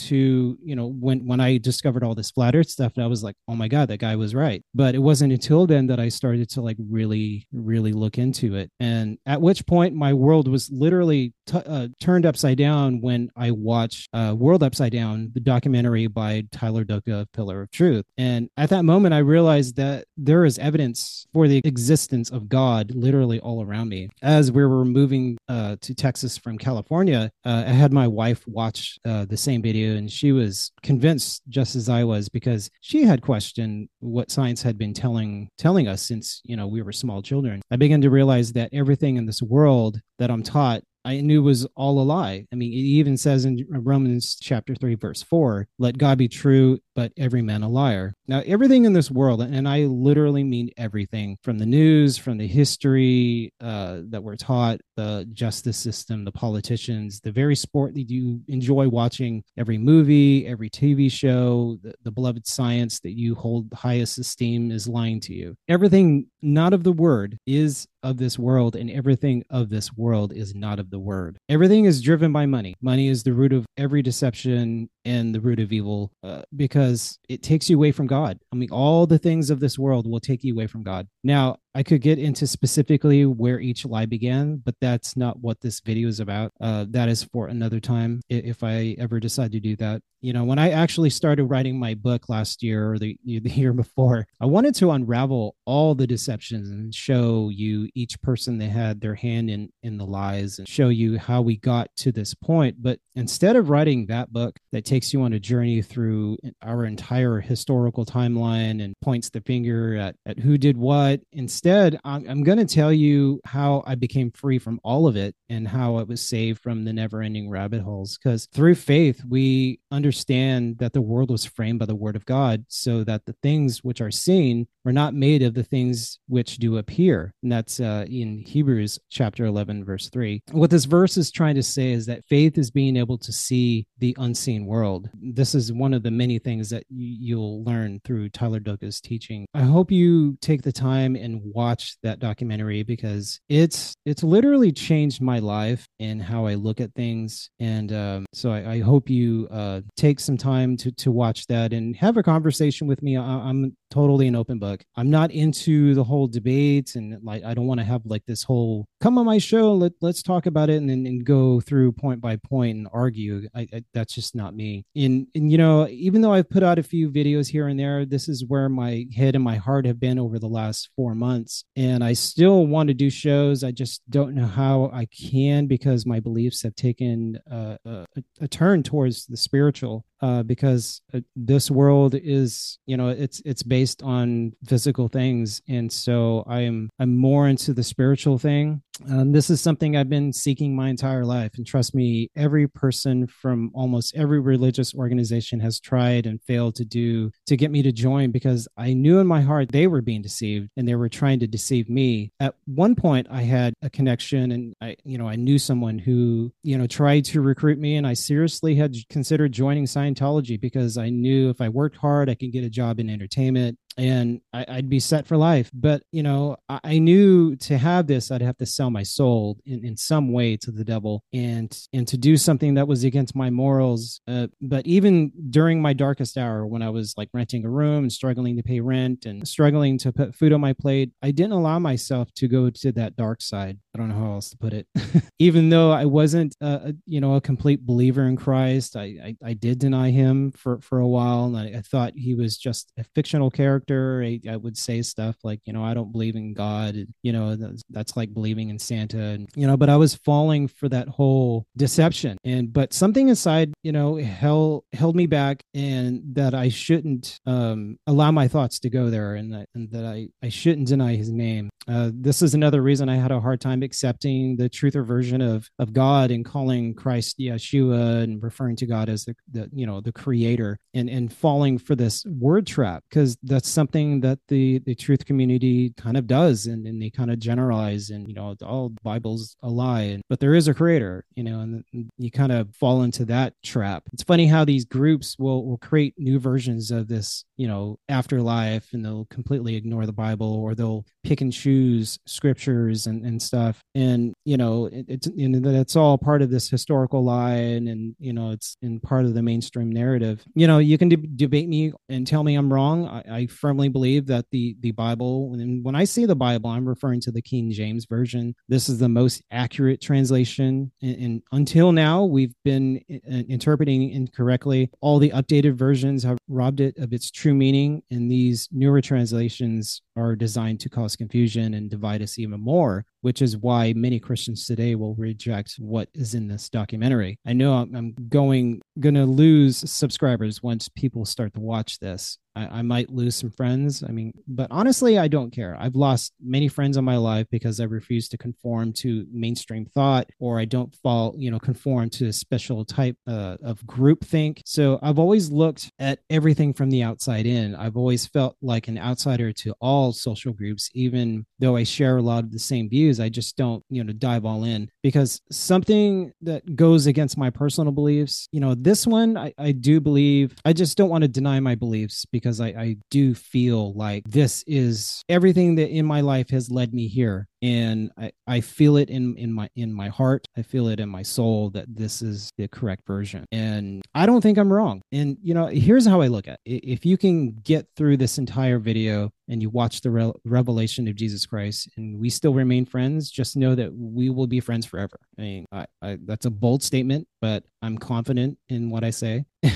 you 0.62 0.76
know, 0.76 0.86
when, 0.86 1.26
when 1.26 1.40
I 1.40 1.58
discovered 1.58 2.02
all 2.02 2.14
this 2.14 2.30
flat 2.30 2.54
earth 2.54 2.68
stuff 2.68 2.92
I 2.98 3.06
was 3.06 3.22
like, 3.22 3.36
oh 3.48 3.54
my 3.54 3.68
God, 3.68 3.88
that 3.88 3.98
guy 3.98 4.16
was 4.16 4.34
right. 4.34 4.62
But 4.74 4.94
it 4.94 4.98
wasn't 4.98 5.32
until 5.32 5.66
then 5.66 5.86
that 5.88 6.00
I 6.00 6.08
started 6.08 6.48
to 6.50 6.60
like 6.60 6.76
really, 6.78 7.46
really 7.52 7.92
look 7.92 8.18
into 8.18 8.54
it. 8.54 8.70
And 8.80 9.18
at 9.26 9.40
which 9.40 9.66
point 9.66 9.94
my 9.94 10.12
world 10.12 10.48
was 10.48 10.70
literally 10.70 11.34
t- 11.46 11.58
uh, 11.58 11.88
turned 12.00 12.26
upside 12.26 12.58
down 12.58 13.00
when 13.00 13.30
I 13.36 13.50
watched 13.50 14.08
uh, 14.12 14.34
World 14.36 14.62
Upside 14.62 14.92
Down, 14.92 15.30
the 15.34 15.40
documentary 15.40 16.06
by 16.06 16.44
Tyler 16.52 16.84
Doka, 16.84 17.26
Pillar 17.32 17.62
of 17.62 17.70
Truth. 17.70 18.04
And 18.16 18.48
at 18.56 18.70
that 18.70 18.84
moment, 18.84 19.14
I 19.14 19.18
realized 19.18 19.76
that 19.76 20.06
there 20.16 20.44
is 20.44 20.58
evidence 20.58 21.26
for 21.32 21.48
the 21.48 21.60
existence 21.64 22.30
of 22.30 22.48
God 22.48 22.94
literally 22.94 23.40
all 23.40 23.64
around 23.64 23.88
me. 23.88 24.08
As 24.22 24.52
we 24.52 24.64
were 24.64 24.84
moving 24.84 25.38
uh, 25.48 25.76
to 25.80 25.94
Texas 25.94 26.38
from 26.38 26.58
California, 26.58 27.30
uh, 27.44 27.64
I 27.66 27.70
had 27.70 27.92
my 27.92 28.08
wife 28.08 28.46
watch 28.46 28.98
uh, 29.04 29.24
the 29.24 29.36
same 29.36 29.62
video 29.62 29.96
and 29.96 30.10
she 30.10 30.32
was 30.32 30.72
convinced 30.82 31.42
just 31.48 31.76
as 31.76 31.88
I 31.88 32.04
was 32.04 32.28
because 32.28 32.70
she 32.80 33.04
had 33.04 33.22
questioned 33.22 33.88
what 34.00 34.30
science 34.30 34.62
had 34.62 34.78
been 34.78 34.94
telling 34.94 35.48
telling 35.58 35.88
us 35.88 36.02
since 36.02 36.40
you 36.44 36.56
know 36.56 36.66
we 36.66 36.82
were 36.82 36.92
small 36.92 37.22
children. 37.22 37.62
I 37.70 37.76
began 37.76 38.00
to 38.02 38.10
realize 38.10 38.52
that 38.52 38.70
everything 38.72 39.16
in 39.16 39.26
this 39.26 39.42
world 39.42 40.00
that 40.18 40.30
I'm 40.30 40.42
taught 40.42 40.82
I 41.04 41.20
knew 41.20 41.42
was 41.42 41.66
all 41.74 42.00
a 42.00 42.04
lie. 42.04 42.46
I 42.52 42.56
mean, 42.56 42.72
it 42.72 42.76
even 42.76 43.16
says 43.16 43.44
in 43.44 43.66
Romans 43.68 44.36
chapter 44.40 44.74
3, 44.74 44.94
verse 44.94 45.22
4, 45.22 45.68
let 45.78 45.98
God 45.98 46.18
be 46.18 46.28
true 46.28 46.78
but 46.94 47.12
every 47.16 47.42
man 47.42 47.62
a 47.62 47.68
liar. 47.68 48.14
Now, 48.28 48.42
everything 48.46 48.84
in 48.84 48.92
this 48.92 49.10
world, 49.10 49.42
and 49.42 49.68
I 49.68 49.84
literally 49.84 50.44
mean 50.44 50.70
everything 50.76 51.36
from 51.42 51.58
the 51.58 51.66
news, 51.66 52.16
from 52.16 52.38
the 52.38 52.46
history 52.46 53.52
uh, 53.60 54.00
that 54.10 54.22
we're 54.22 54.36
taught, 54.36 54.80
the 54.96 55.28
justice 55.32 55.76
system, 55.76 56.24
the 56.24 56.32
politicians, 56.32 57.20
the 57.20 57.32
very 57.32 57.56
sport 57.56 57.94
that 57.94 58.10
you 58.10 58.40
enjoy 58.48 58.88
watching, 58.88 59.42
every 59.56 59.78
movie, 59.78 60.46
every 60.46 60.70
TV 60.70 61.10
show, 61.10 61.78
the, 61.82 61.94
the 62.02 62.10
beloved 62.10 62.46
science 62.46 63.00
that 63.00 63.12
you 63.12 63.34
hold 63.34 63.72
highest 63.72 64.18
esteem 64.18 64.70
is 64.70 64.88
lying 64.88 65.20
to 65.20 65.34
you. 65.34 65.54
Everything 65.68 66.26
not 66.42 66.72
of 66.72 66.84
the 66.84 66.92
word 66.92 67.38
is 67.46 67.86
of 68.02 68.16
this 68.16 68.38
world, 68.38 68.74
and 68.74 68.90
everything 68.90 69.44
of 69.50 69.68
this 69.68 69.92
world 69.92 70.32
is 70.32 70.54
not 70.54 70.78
of 70.78 70.90
the 70.90 70.98
word. 70.98 71.38
Everything 71.48 71.84
is 71.84 72.02
driven 72.02 72.32
by 72.32 72.46
money. 72.46 72.74
Money 72.82 73.08
is 73.08 73.22
the 73.22 73.32
root 73.32 73.52
of 73.52 73.64
every 73.76 74.02
deception 74.02 74.88
and 75.04 75.34
the 75.34 75.40
root 75.40 75.60
of 75.60 75.72
evil 75.72 76.12
uh, 76.22 76.42
because 76.54 77.18
it 77.28 77.42
takes 77.42 77.68
you 77.68 77.76
away 77.76 77.92
from 77.92 78.06
God. 78.06 78.38
I 78.52 78.56
mean, 78.56 78.70
all 78.70 79.06
the 79.06 79.18
things 79.18 79.50
of 79.50 79.60
this 79.60 79.78
world 79.78 80.06
will 80.06 80.20
take 80.20 80.44
you 80.44 80.54
away 80.54 80.66
from 80.66 80.82
God. 80.82 81.08
Now, 81.24 81.56
I 81.74 81.82
could 81.82 82.02
get 82.02 82.18
into 82.18 82.46
specifically 82.46 83.24
where 83.24 83.58
each 83.58 83.86
lie 83.86 84.06
began, 84.06 84.56
but 84.56 84.74
that's 84.80 85.16
not 85.16 85.40
what 85.40 85.60
this 85.60 85.80
video 85.80 86.08
is 86.08 86.20
about. 86.20 86.52
Uh, 86.60 86.84
that 86.90 87.08
is 87.08 87.24
for 87.24 87.48
another 87.48 87.80
time 87.80 88.20
if 88.28 88.62
I 88.62 88.94
ever 88.98 89.18
decide 89.18 89.52
to 89.52 89.60
do 89.60 89.76
that. 89.76 90.02
You 90.20 90.32
know, 90.32 90.44
when 90.44 90.58
I 90.58 90.70
actually 90.70 91.10
started 91.10 91.46
writing 91.46 91.78
my 91.78 91.94
book 91.94 92.28
last 92.28 92.62
year 92.62 92.92
or 92.92 92.98
the, 92.98 93.18
the 93.24 93.50
year 93.50 93.72
before, 93.72 94.26
I 94.40 94.46
wanted 94.46 94.74
to 94.76 94.90
unravel 94.90 95.56
all 95.64 95.94
the 95.94 96.06
deceptions 96.06 96.68
and 96.70 96.94
show 96.94 97.48
you 97.48 97.88
each 97.94 98.20
person 98.20 98.58
that 98.58 98.68
had 98.68 99.00
their 99.00 99.14
hand 99.14 99.50
in, 99.50 99.70
in 99.82 99.96
the 99.96 100.06
lies 100.06 100.58
and 100.58 100.68
show 100.68 100.90
you 100.90 101.18
how 101.18 101.40
we 101.40 101.56
got 101.56 101.88
to 101.96 102.12
this 102.12 102.34
point. 102.34 102.76
But 102.82 103.00
instead 103.16 103.56
of 103.56 103.70
writing 103.70 104.06
that 104.06 104.32
book 104.32 104.58
that 104.72 104.84
takes 104.84 105.12
you 105.12 105.22
on 105.22 105.32
a 105.32 105.40
journey 105.40 105.82
through 105.82 106.36
our 106.62 106.84
entire 106.84 107.40
historical 107.40 108.04
timeline 108.04 108.84
and 108.84 108.94
points 109.00 109.30
the 109.30 109.40
finger 109.40 109.96
at, 109.96 110.16
at 110.26 110.38
who 110.38 110.58
did 110.58 110.76
what, 110.76 111.20
instead, 111.32 111.61
I'm, 111.66 112.28
I'm 112.28 112.42
going 112.42 112.58
to 112.58 112.66
tell 112.66 112.92
you 112.92 113.40
how 113.44 113.82
I 113.86 113.94
became 113.94 114.30
free 114.30 114.58
from 114.58 114.80
all 114.82 115.06
of 115.06 115.16
it 115.16 115.34
and 115.48 115.66
how 115.68 115.96
I 115.96 116.02
was 116.02 116.20
saved 116.20 116.60
from 116.60 116.84
the 116.84 116.92
never 116.92 117.22
ending 117.22 117.48
rabbit 117.48 117.82
holes. 117.82 118.18
Because 118.18 118.46
through 118.52 118.74
faith, 118.74 119.22
we 119.28 119.80
understand 119.90 120.78
that 120.78 120.92
the 120.92 121.00
world 121.00 121.30
was 121.30 121.44
framed 121.44 121.78
by 121.78 121.86
the 121.86 121.94
word 121.94 122.16
of 122.16 122.26
God 122.26 122.64
so 122.68 123.04
that 123.04 123.26
the 123.26 123.36
things 123.42 123.84
which 123.84 124.00
are 124.00 124.10
seen 124.10 124.66
were 124.84 124.92
not 124.92 125.14
made 125.14 125.42
of 125.42 125.54
the 125.54 125.62
things 125.62 126.18
which 126.28 126.56
do 126.56 126.78
appear. 126.78 127.34
And 127.42 127.52
that's 127.52 127.80
uh, 127.80 128.04
in 128.08 128.38
Hebrews 128.38 128.98
chapter 129.10 129.44
11, 129.44 129.84
verse 129.84 130.08
3. 130.08 130.42
What 130.52 130.70
this 130.70 130.84
verse 130.84 131.16
is 131.16 131.30
trying 131.30 131.54
to 131.54 131.62
say 131.62 131.92
is 131.92 132.06
that 132.06 132.24
faith 132.24 132.58
is 132.58 132.70
being 132.70 132.96
able 132.96 133.18
to 133.18 133.32
see 133.32 133.86
the 133.98 134.16
unseen 134.18 134.66
world. 134.66 135.08
This 135.14 135.54
is 135.54 135.72
one 135.72 135.94
of 135.94 136.02
the 136.02 136.10
many 136.10 136.38
things 136.38 136.70
that 136.70 136.84
you'll 136.88 137.62
learn 137.64 138.00
through 138.04 138.30
Tyler 138.30 138.60
Doka's 138.60 139.00
teaching. 139.00 139.46
I 139.54 139.62
hope 139.62 139.90
you 139.90 140.36
take 140.40 140.62
the 140.62 140.72
time 140.72 141.14
and 141.14 141.40
watch 141.54 141.96
that 142.02 142.18
documentary 142.18 142.82
because 142.82 143.40
it's 143.48 143.94
it's 144.04 144.22
literally 144.22 144.72
changed 144.72 145.20
my 145.20 145.38
life 145.38 145.86
and 146.00 146.22
how 146.22 146.46
I 146.46 146.54
look 146.54 146.80
at 146.80 146.94
things. 146.94 147.50
And 147.60 147.92
um, 147.92 148.26
so 148.32 148.50
I, 148.50 148.72
I, 148.72 148.80
hope 148.80 149.08
you 149.08 149.48
uh, 149.50 149.82
take 149.96 150.20
some 150.20 150.36
time 150.36 150.76
to 150.78 150.92
to 150.92 151.10
watch 151.10 151.46
that 151.46 151.72
and 151.72 151.96
have 151.96 152.16
a 152.16 152.22
conversation 152.22 152.86
with 152.86 153.02
me. 153.02 153.16
I, 153.16 153.22
I'm 153.22 153.76
totally 153.92 154.26
an 154.26 154.34
open 154.34 154.58
book. 154.58 154.82
I'm 154.96 155.10
not 155.10 155.30
into 155.30 155.94
the 155.94 156.02
whole 156.02 156.26
debate 156.26 156.96
and 156.96 157.22
like 157.22 157.44
I 157.44 157.52
don't 157.52 157.66
want 157.66 157.80
to 157.80 157.84
have 157.84 158.02
like 158.06 158.24
this 158.26 158.42
whole 158.42 158.86
come 159.02 159.18
on 159.18 159.26
my 159.26 159.38
show, 159.38 159.74
let 159.74 159.92
let's 160.00 160.22
talk 160.22 160.46
about 160.46 160.70
it 160.70 160.76
and 160.76 160.90
and 160.90 161.24
go 161.24 161.60
through 161.60 161.92
point 161.92 162.20
by 162.20 162.36
point 162.36 162.76
and 162.76 162.88
argue. 162.92 163.48
I, 163.54 163.68
I, 163.72 163.84
that's 163.92 164.14
just 164.14 164.34
not 164.34 164.54
me. 164.54 164.86
And 164.96 165.26
and 165.34 165.52
you 165.52 165.58
know, 165.58 165.86
even 165.88 166.22
though 166.22 166.32
I've 166.32 166.48
put 166.48 166.62
out 166.62 166.78
a 166.78 166.82
few 166.82 167.10
videos 167.10 167.48
here 167.48 167.68
and 167.68 167.78
there, 167.78 168.06
this 168.06 168.28
is 168.28 168.46
where 168.46 168.68
my 168.68 169.06
head 169.14 169.34
and 169.34 169.44
my 169.44 169.56
heart 169.56 169.84
have 169.84 170.00
been 170.00 170.18
over 170.18 170.38
the 170.38 170.48
last 170.48 170.88
four 170.96 171.14
months. 171.14 171.64
And 171.76 172.02
I 172.02 172.14
still 172.14 172.66
want 172.66 172.88
to 172.88 172.94
do 172.94 173.10
shows. 173.10 173.62
I 173.62 173.72
just 173.72 174.02
don't 174.08 174.34
know 174.34 174.46
how 174.46 174.90
I 174.92 175.06
can 175.06 175.66
because 175.66 176.06
my 176.06 176.20
beliefs 176.20 176.62
have 176.62 176.74
taken 176.74 177.38
uh, 177.50 177.76
a, 177.84 178.06
a 178.40 178.48
turn 178.48 178.82
towards 178.82 179.26
the 179.26 179.36
spiritual 179.36 180.06
uh, 180.22 180.42
because 180.42 181.02
uh, 181.12 181.20
this 181.36 181.70
world 181.70 182.14
is 182.14 182.78
you 182.86 182.96
know 182.96 183.08
it's 183.08 183.42
it's 183.44 183.62
based 183.62 184.02
on 184.02 184.52
physical 184.66 185.08
things. 185.08 185.60
And 185.68 185.92
so 185.92 186.44
i'm 186.48 186.90
i'm 186.98 187.16
more 187.16 187.48
into 187.48 187.72
the 187.72 187.82
spiritual 187.82 188.38
thing 188.38 188.82
um, 189.10 189.32
this 189.32 189.50
is 189.50 189.60
something 189.60 189.96
i've 189.96 190.08
been 190.08 190.32
seeking 190.32 190.74
my 190.74 190.88
entire 190.88 191.24
life 191.24 191.52
and 191.56 191.66
trust 191.66 191.94
me 191.94 192.30
every 192.36 192.66
person 192.68 193.26
from 193.26 193.70
almost 193.74 194.14
every 194.16 194.40
religious 194.40 194.94
organization 194.94 195.60
has 195.60 195.80
tried 195.80 196.26
and 196.26 196.42
failed 196.42 196.74
to 196.74 196.84
do 196.84 197.30
to 197.46 197.56
get 197.56 197.70
me 197.70 197.82
to 197.82 197.92
join 197.92 198.30
because 198.30 198.68
i 198.76 198.92
knew 198.92 199.18
in 199.18 199.26
my 199.26 199.40
heart 199.40 199.70
they 199.70 199.86
were 199.86 200.02
being 200.02 200.22
deceived 200.22 200.68
and 200.76 200.88
they 200.88 200.94
were 200.94 201.08
trying 201.08 201.40
to 201.40 201.46
deceive 201.46 201.88
me. 201.88 202.32
At 202.40 202.54
one 202.66 202.94
point 202.94 203.26
i 203.30 203.42
had 203.42 203.74
a 203.82 203.90
connection 203.90 204.52
and 204.52 204.74
i 204.80 204.96
you 205.04 205.18
know 205.18 205.28
i 205.28 205.36
knew 205.36 205.58
someone 205.58 205.98
who 205.98 206.52
you 206.62 206.76
know 206.78 206.86
tried 206.86 207.24
to 207.26 207.40
recruit 207.40 207.78
me 207.78 207.96
and 207.96 208.06
i 208.06 208.14
seriously 208.14 208.74
had 208.74 208.94
considered 209.08 209.52
joining 209.52 209.84
Scientology 209.84 210.60
because 210.60 210.98
I 210.98 211.10
knew 211.10 211.50
if 211.50 211.60
I 211.60 211.68
worked 211.68 211.96
hard, 211.96 212.28
I 212.28 212.34
could 212.34 212.52
get 212.52 212.64
a 212.64 212.70
job 212.70 212.98
in 212.98 213.10
entertainment 213.10 213.78
and 213.96 214.40
I, 214.52 214.64
would 214.76 214.88
be 214.88 215.00
set 215.00 215.26
for 215.26 215.36
life. 215.36 215.70
But 215.72 216.02
you 216.12 216.22
know, 216.22 216.56
I, 216.68 216.80
I, 216.84 216.98
knew 216.98 217.56
to 217.56 217.78
have 217.78 218.06
this, 218.06 218.30
I'd 218.30 218.42
have 218.42 218.56
to 218.58 218.66
sell 218.66 218.90
my 218.90 219.02
soul 219.02 219.58
in, 219.64 219.84
in 219.84 219.96
some 219.96 220.32
way 220.32 220.56
to 220.58 220.70
the 220.70 220.84
devil, 220.84 221.22
and 221.32 221.76
and 221.92 222.06
to 222.08 222.16
do 222.16 222.36
something 222.36 222.74
that 222.74 222.88
was 222.88 223.04
against 223.04 223.34
my 223.34 223.50
morals. 223.50 224.20
Uh, 224.26 224.48
but 224.60 224.86
even 224.86 225.32
during 225.50 225.82
my 225.82 225.92
darkest 225.92 226.38
hour, 226.38 226.66
when 226.66 226.82
I 226.82 226.90
was 226.90 227.14
like 227.16 227.28
renting 227.32 227.64
a 227.64 227.70
room 227.70 228.04
and 228.04 228.12
struggling 228.12 228.56
to 228.56 228.62
pay 228.62 228.80
rent 228.80 229.26
and 229.26 229.46
struggling 229.46 229.98
to 229.98 230.12
put 230.12 230.34
food 230.34 230.52
on 230.52 230.60
my 230.60 230.72
plate, 230.72 231.10
I 231.22 231.30
didn't 231.30 231.52
allow 231.52 231.78
myself 231.78 232.32
to 232.36 232.48
go 232.48 232.70
to 232.70 232.92
that 232.92 233.16
dark 233.16 233.42
side. 233.42 233.78
I 233.94 233.98
don't 233.98 234.08
know 234.08 234.14
how 234.14 234.32
else 234.32 234.50
to 234.50 234.58
put 234.58 234.72
it. 234.72 234.86
even 235.38 235.70
though 235.70 235.90
I 235.90 236.04
wasn't, 236.04 236.56
uh, 236.60 236.92
you 237.06 237.20
know, 237.20 237.34
a 237.34 237.40
complete 237.40 237.84
believer 237.84 238.24
in 238.24 238.36
Christ, 238.36 238.96
I, 238.96 239.02
I, 239.02 239.36
I 239.44 239.52
did 239.54 239.78
deny 239.78 240.10
him 240.10 240.52
for 240.52 240.80
for 240.80 240.98
a 240.98 241.06
while, 241.06 241.44
and 241.46 241.56
I, 241.56 241.78
I 241.78 241.82
thought 241.82 242.12
he 242.16 242.34
was 242.34 242.56
just 242.56 242.92
a 242.98 243.04
fictional 243.14 243.50
character 243.50 243.72
character. 243.72 244.22
I, 244.24 244.40
I, 244.50 244.56
would 244.56 244.76
say 244.76 245.02
stuff 245.02 245.36
like, 245.42 245.60
you 245.64 245.72
know, 245.72 245.84
I 245.84 245.94
don't 245.94 246.12
believe 246.12 246.36
in 246.36 246.54
God. 246.54 246.96
You 247.22 247.32
know, 247.32 247.56
that's, 247.56 247.82
that's 247.90 248.16
like 248.16 248.34
believing 248.34 248.68
in 248.68 248.78
Santa. 248.78 249.18
And, 249.18 249.48
you 249.54 249.66
know, 249.66 249.76
but 249.76 249.88
I 249.88 249.96
was 249.96 250.14
falling 250.14 250.68
for 250.68 250.88
that 250.88 251.08
whole 251.08 251.64
deception. 251.76 252.38
And, 252.44 252.72
but 252.72 252.92
something 252.92 253.28
inside, 253.28 253.72
you 253.82 253.92
know, 253.92 254.16
held, 254.16 254.84
held 254.92 255.16
me 255.16 255.26
back 255.26 255.62
and 255.74 256.22
that 256.34 256.54
I 256.54 256.68
shouldn't 256.68 257.38
um, 257.46 257.98
allow 258.06 258.30
my 258.30 258.48
thoughts 258.48 258.78
to 258.80 258.90
go 258.90 259.10
there 259.10 259.34
and 259.34 259.52
that, 259.52 259.68
and 259.74 259.90
that 259.92 260.04
I, 260.04 260.28
I 260.42 260.48
shouldn't 260.48 260.88
deny 260.88 261.16
his 261.16 261.30
name. 261.30 261.70
Uh, 261.88 262.10
this 262.14 262.42
is 262.42 262.54
another 262.54 262.82
reason 262.82 263.08
I 263.08 263.16
had 263.16 263.32
a 263.32 263.40
hard 263.40 263.60
time 263.60 263.82
accepting 263.82 264.56
the 264.56 264.68
truther 264.68 265.04
version 265.04 265.40
of, 265.40 265.68
of 265.78 265.92
God 265.92 266.30
and 266.30 266.44
calling 266.44 266.94
Christ 266.94 267.38
Yeshua 267.38 268.22
and 268.22 268.42
referring 268.42 268.76
to 268.76 268.86
God 268.86 269.08
as 269.08 269.24
the, 269.24 269.34
the 269.50 269.70
you 269.72 269.86
know, 269.86 270.00
the 270.00 270.12
creator 270.12 270.78
and, 270.94 271.08
and 271.08 271.32
falling 271.32 271.78
for 271.78 271.94
this 271.94 272.24
word 272.26 272.66
trap 272.66 273.04
because 273.08 273.36
that's 273.42 273.68
something 273.68 274.20
that 274.20 274.38
the 274.48 274.80
the 274.80 274.94
truth 274.94 275.24
community 275.24 275.92
kind 275.96 276.16
of 276.16 276.26
does 276.26 276.66
and, 276.66 276.86
and 276.86 277.00
they 277.00 277.10
kind 277.10 277.30
of 277.30 277.38
generalize 277.38 278.10
and 278.10 278.28
you 278.28 278.34
know 278.34 278.54
all 278.64 278.90
bible's 279.02 279.56
a 279.62 279.68
lie 279.68 280.02
and, 280.02 280.22
but 280.28 280.40
there 280.40 280.54
is 280.54 280.68
a 280.68 280.74
creator 280.74 281.24
you 281.34 281.42
know 281.42 281.60
and 281.60 281.84
you 282.18 282.30
kind 282.30 282.52
of 282.52 282.74
fall 282.76 283.02
into 283.02 283.24
that 283.24 283.54
trap. 283.64 284.04
It's 284.12 284.22
funny 284.22 284.46
how 284.46 284.64
these 284.64 284.84
groups 284.84 285.36
will 285.38 285.66
will 285.66 285.78
create 285.78 286.14
new 286.18 286.38
versions 286.38 286.90
of 286.90 287.08
this 287.08 287.44
you 287.56 287.68
know 287.68 287.98
afterlife 288.08 288.92
and 288.92 289.04
they'll 289.04 289.26
completely 289.26 289.76
ignore 289.76 290.06
the 290.06 290.12
bible 290.12 290.54
or 290.54 290.74
they'll 290.74 291.04
pick 291.24 291.40
and 291.40 291.52
choose 291.52 292.18
scriptures 292.26 293.06
and, 293.06 293.24
and 293.24 293.40
stuff. 293.40 293.80
And 293.94 294.34
you 294.44 294.56
know 294.56 294.86
it, 294.86 295.06
it's 295.08 295.28
you 295.34 295.48
know 295.48 295.60
that's 295.60 295.96
all 295.96 296.18
part 296.18 296.42
of 296.42 296.50
this 296.50 296.68
historical 296.68 297.24
lie 297.24 297.54
and, 297.54 297.88
and 297.88 298.14
you 298.18 298.32
know 298.32 298.50
it's 298.50 298.76
in 298.82 299.00
part 299.00 299.24
of 299.24 299.34
the 299.34 299.42
mainstream 299.42 299.90
narrative. 299.90 300.44
You 300.54 300.66
know 300.66 300.78
you 300.78 300.98
can 300.98 301.08
de- 301.08 301.16
debate 301.16 301.68
me 301.68 301.92
and 302.08 302.26
tell 302.26 302.42
me 302.42 302.54
i'm 302.54 302.72
wrong. 302.72 303.06
I, 303.06 303.36
I 303.36 303.46
firmly 303.46 303.88
believe 303.88 304.26
that 304.26 304.46
the 304.50 304.76
the 304.80 304.92
bible 304.92 305.52
and 305.54 305.84
when 305.84 305.94
i 305.94 306.04
see 306.04 306.26
the 306.26 306.36
bible 306.36 306.70
i'm 306.70 306.88
referring 306.88 307.20
to 307.22 307.30
the 307.30 307.42
king 307.42 307.70
james 307.70 308.06
version. 308.06 308.54
This 308.68 308.88
is 308.88 308.98
the 308.98 309.08
most 309.08 309.42
accurate 309.50 310.00
translation. 310.00 310.90
And, 311.02 311.16
and 311.16 311.42
until 311.52 311.92
now 311.92 312.24
we've 312.24 312.54
been 312.64 312.96
in, 313.08 313.46
interpreting 313.48 314.10
incorrectly. 314.10 314.90
All 315.00 315.18
the 315.18 315.30
updated 315.30 315.74
versions 315.74 316.22
have 316.24 316.38
robbed 316.48 316.80
it 316.80 316.98
of 316.98 317.12
its 317.12 317.30
true 317.30 317.54
meaning 317.54 318.02
and 318.10 318.30
these 318.30 318.68
newer 318.72 319.00
translations 319.00 320.02
are 320.16 320.36
designed 320.36 320.80
to 320.80 320.88
cause 320.88 321.11
confusion 321.16 321.74
and 321.74 321.90
divide 321.90 322.22
us 322.22 322.38
even 322.38 322.60
more 322.60 323.04
which 323.22 323.40
is 323.40 323.56
why 323.56 323.92
many 323.94 324.20
Christians 324.20 324.66
today 324.66 324.94
will 324.94 325.14
reject 325.14 325.76
what 325.78 326.08
is 326.12 326.34
in 326.34 326.48
this 326.48 326.68
documentary. 326.68 327.38
I 327.46 327.54
know 327.54 327.74
I'm, 327.74 327.94
I'm 327.94 328.14
going 328.28 328.82
going 329.00 329.14
to 329.14 329.24
lose 329.24 329.78
subscribers 329.90 330.62
once 330.62 330.88
people 330.88 331.24
start 331.24 331.54
to 331.54 331.60
watch 331.60 331.98
this. 331.98 332.36
I, 332.54 332.78
I, 332.78 332.82
might 332.82 333.10
lose 333.10 333.36
some 333.36 333.50
friends. 333.50 334.02
I 334.06 334.12
mean, 334.12 334.32
but 334.46 334.68
honestly, 334.70 335.18
I 335.18 335.28
don't 335.28 335.50
care. 335.50 335.76
I've 335.78 335.94
lost 335.94 336.32
many 336.40 336.68
friends 336.68 336.96
in 336.96 337.04
my 337.04 337.16
life 337.16 337.46
because 337.50 337.80
I 337.80 337.84
refuse 337.84 338.28
to 338.30 338.38
conform 338.38 338.92
to 338.94 339.26
mainstream 339.32 339.86
thought 339.86 340.30
or 340.38 340.58
I 340.58 340.64
don't 340.64 340.94
fall, 340.96 341.34
you 341.36 341.50
know, 341.50 341.58
conform 341.58 342.10
to 342.10 342.26
a 342.26 342.32
special 342.32 342.84
type 342.84 343.16
uh, 343.26 343.56
of 343.62 343.86
group 343.86 344.24
think. 344.24 344.62
So 344.66 344.98
I've 345.02 345.18
always 345.18 345.50
looked 345.50 345.90
at 345.98 346.20
everything 346.30 346.72
from 346.74 346.90
the 346.90 347.02
outside 347.02 347.46
in. 347.46 347.74
I've 347.74 347.96
always 347.96 348.26
felt 348.26 348.56
like 348.60 348.88
an 348.88 348.98
outsider 348.98 349.52
to 349.52 349.74
all 349.80 350.12
social 350.12 350.52
groups, 350.52 350.90
even 350.94 351.46
though 351.58 351.76
I 351.76 351.84
share 351.84 352.16
a 352.16 352.22
lot 352.22 352.44
of 352.44 352.52
the 352.52 352.58
same 352.58 352.88
views. 352.88 353.20
I 353.20 353.28
just 353.28 353.56
don't, 353.56 353.84
you 353.88 354.04
know, 354.04 354.12
dive 354.12 354.44
all 354.44 354.64
in 354.64 354.90
because 355.02 355.40
something 355.50 356.32
that 356.42 356.76
goes 356.76 357.06
against 357.06 357.38
my 357.38 357.50
personal 357.50 357.92
beliefs, 357.92 358.48
you 358.52 358.60
know, 358.60 358.74
this 358.74 359.06
one 359.06 359.36
I, 359.36 359.52
I 359.58 359.72
do 359.72 360.00
believe, 360.00 360.54
I 360.64 360.72
just 360.72 360.96
don't 360.96 361.08
want 361.08 361.22
to 361.22 361.28
deny 361.28 361.60
my 361.60 361.74
beliefs 361.74 362.26
because 362.26 362.41
I, 362.60 362.66
I 362.68 362.96
do 363.10 363.34
feel 363.34 363.94
like 363.94 364.24
this 364.26 364.64
is 364.66 365.22
everything 365.28 365.76
that 365.76 365.90
in 365.90 366.06
my 366.06 366.20
life 366.20 366.50
has 366.50 366.70
led 366.70 366.92
me 366.92 367.08
here 367.08 367.48
and 367.62 368.10
I, 368.18 368.32
I 368.46 368.60
feel 368.60 368.96
it 368.96 369.08
in, 369.08 369.36
in 369.36 369.52
my 369.52 369.70
in 369.76 369.92
my 369.92 370.08
heart. 370.08 370.46
I 370.56 370.62
feel 370.62 370.88
it 370.88 370.98
in 370.98 371.08
my 371.08 371.22
soul 371.22 371.70
that 371.70 371.86
this 371.88 372.20
is 372.20 372.50
the 372.58 372.68
correct 372.68 373.06
version. 373.06 373.46
And 373.52 374.02
i 374.14 374.26
don't 374.26 374.40
think 374.40 374.58
i'm 374.58 374.72
wrong. 374.72 375.00
And 375.12 375.38
you 375.42 375.54
know 375.54 375.66
here's 375.66 376.06
how 376.06 376.20
i 376.20 376.26
look 376.26 376.48
at 376.48 376.58
it. 376.64 376.84
If 376.84 377.06
you 377.06 377.16
can 377.16 377.52
get 377.62 377.86
through 377.96 378.16
this 378.16 378.38
entire 378.38 378.78
video 378.78 379.30
and 379.48 379.62
you 379.62 379.70
watch 379.70 380.00
the 380.00 380.10
re- 380.10 380.32
revelation 380.44 381.06
of 381.08 381.14
jesus 381.14 381.46
christ 381.46 381.88
and 381.96 382.18
we 382.18 382.30
still 382.30 382.54
remain 382.54 382.84
friends 382.84 383.30
just 383.30 383.56
know 383.56 383.74
that 383.74 383.92
we 383.94 384.28
will 384.28 384.46
be 384.46 384.60
friends 384.60 384.84
forever. 384.84 385.18
I 385.38 385.42
mean 385.42 385.66
I, 385.70 385.86
I, 386.02 386.18
that's 386.24 386.46
a 386.46 386.50
bold 386.50 386.82
statement 386.82 387.28
but 387.40 387.64
i'm 387.80 387.96
confident 387.96 388.58
in 388.68 388.90
what 388.90 389.04
i 389.04 389.10
say. 389.10 389.44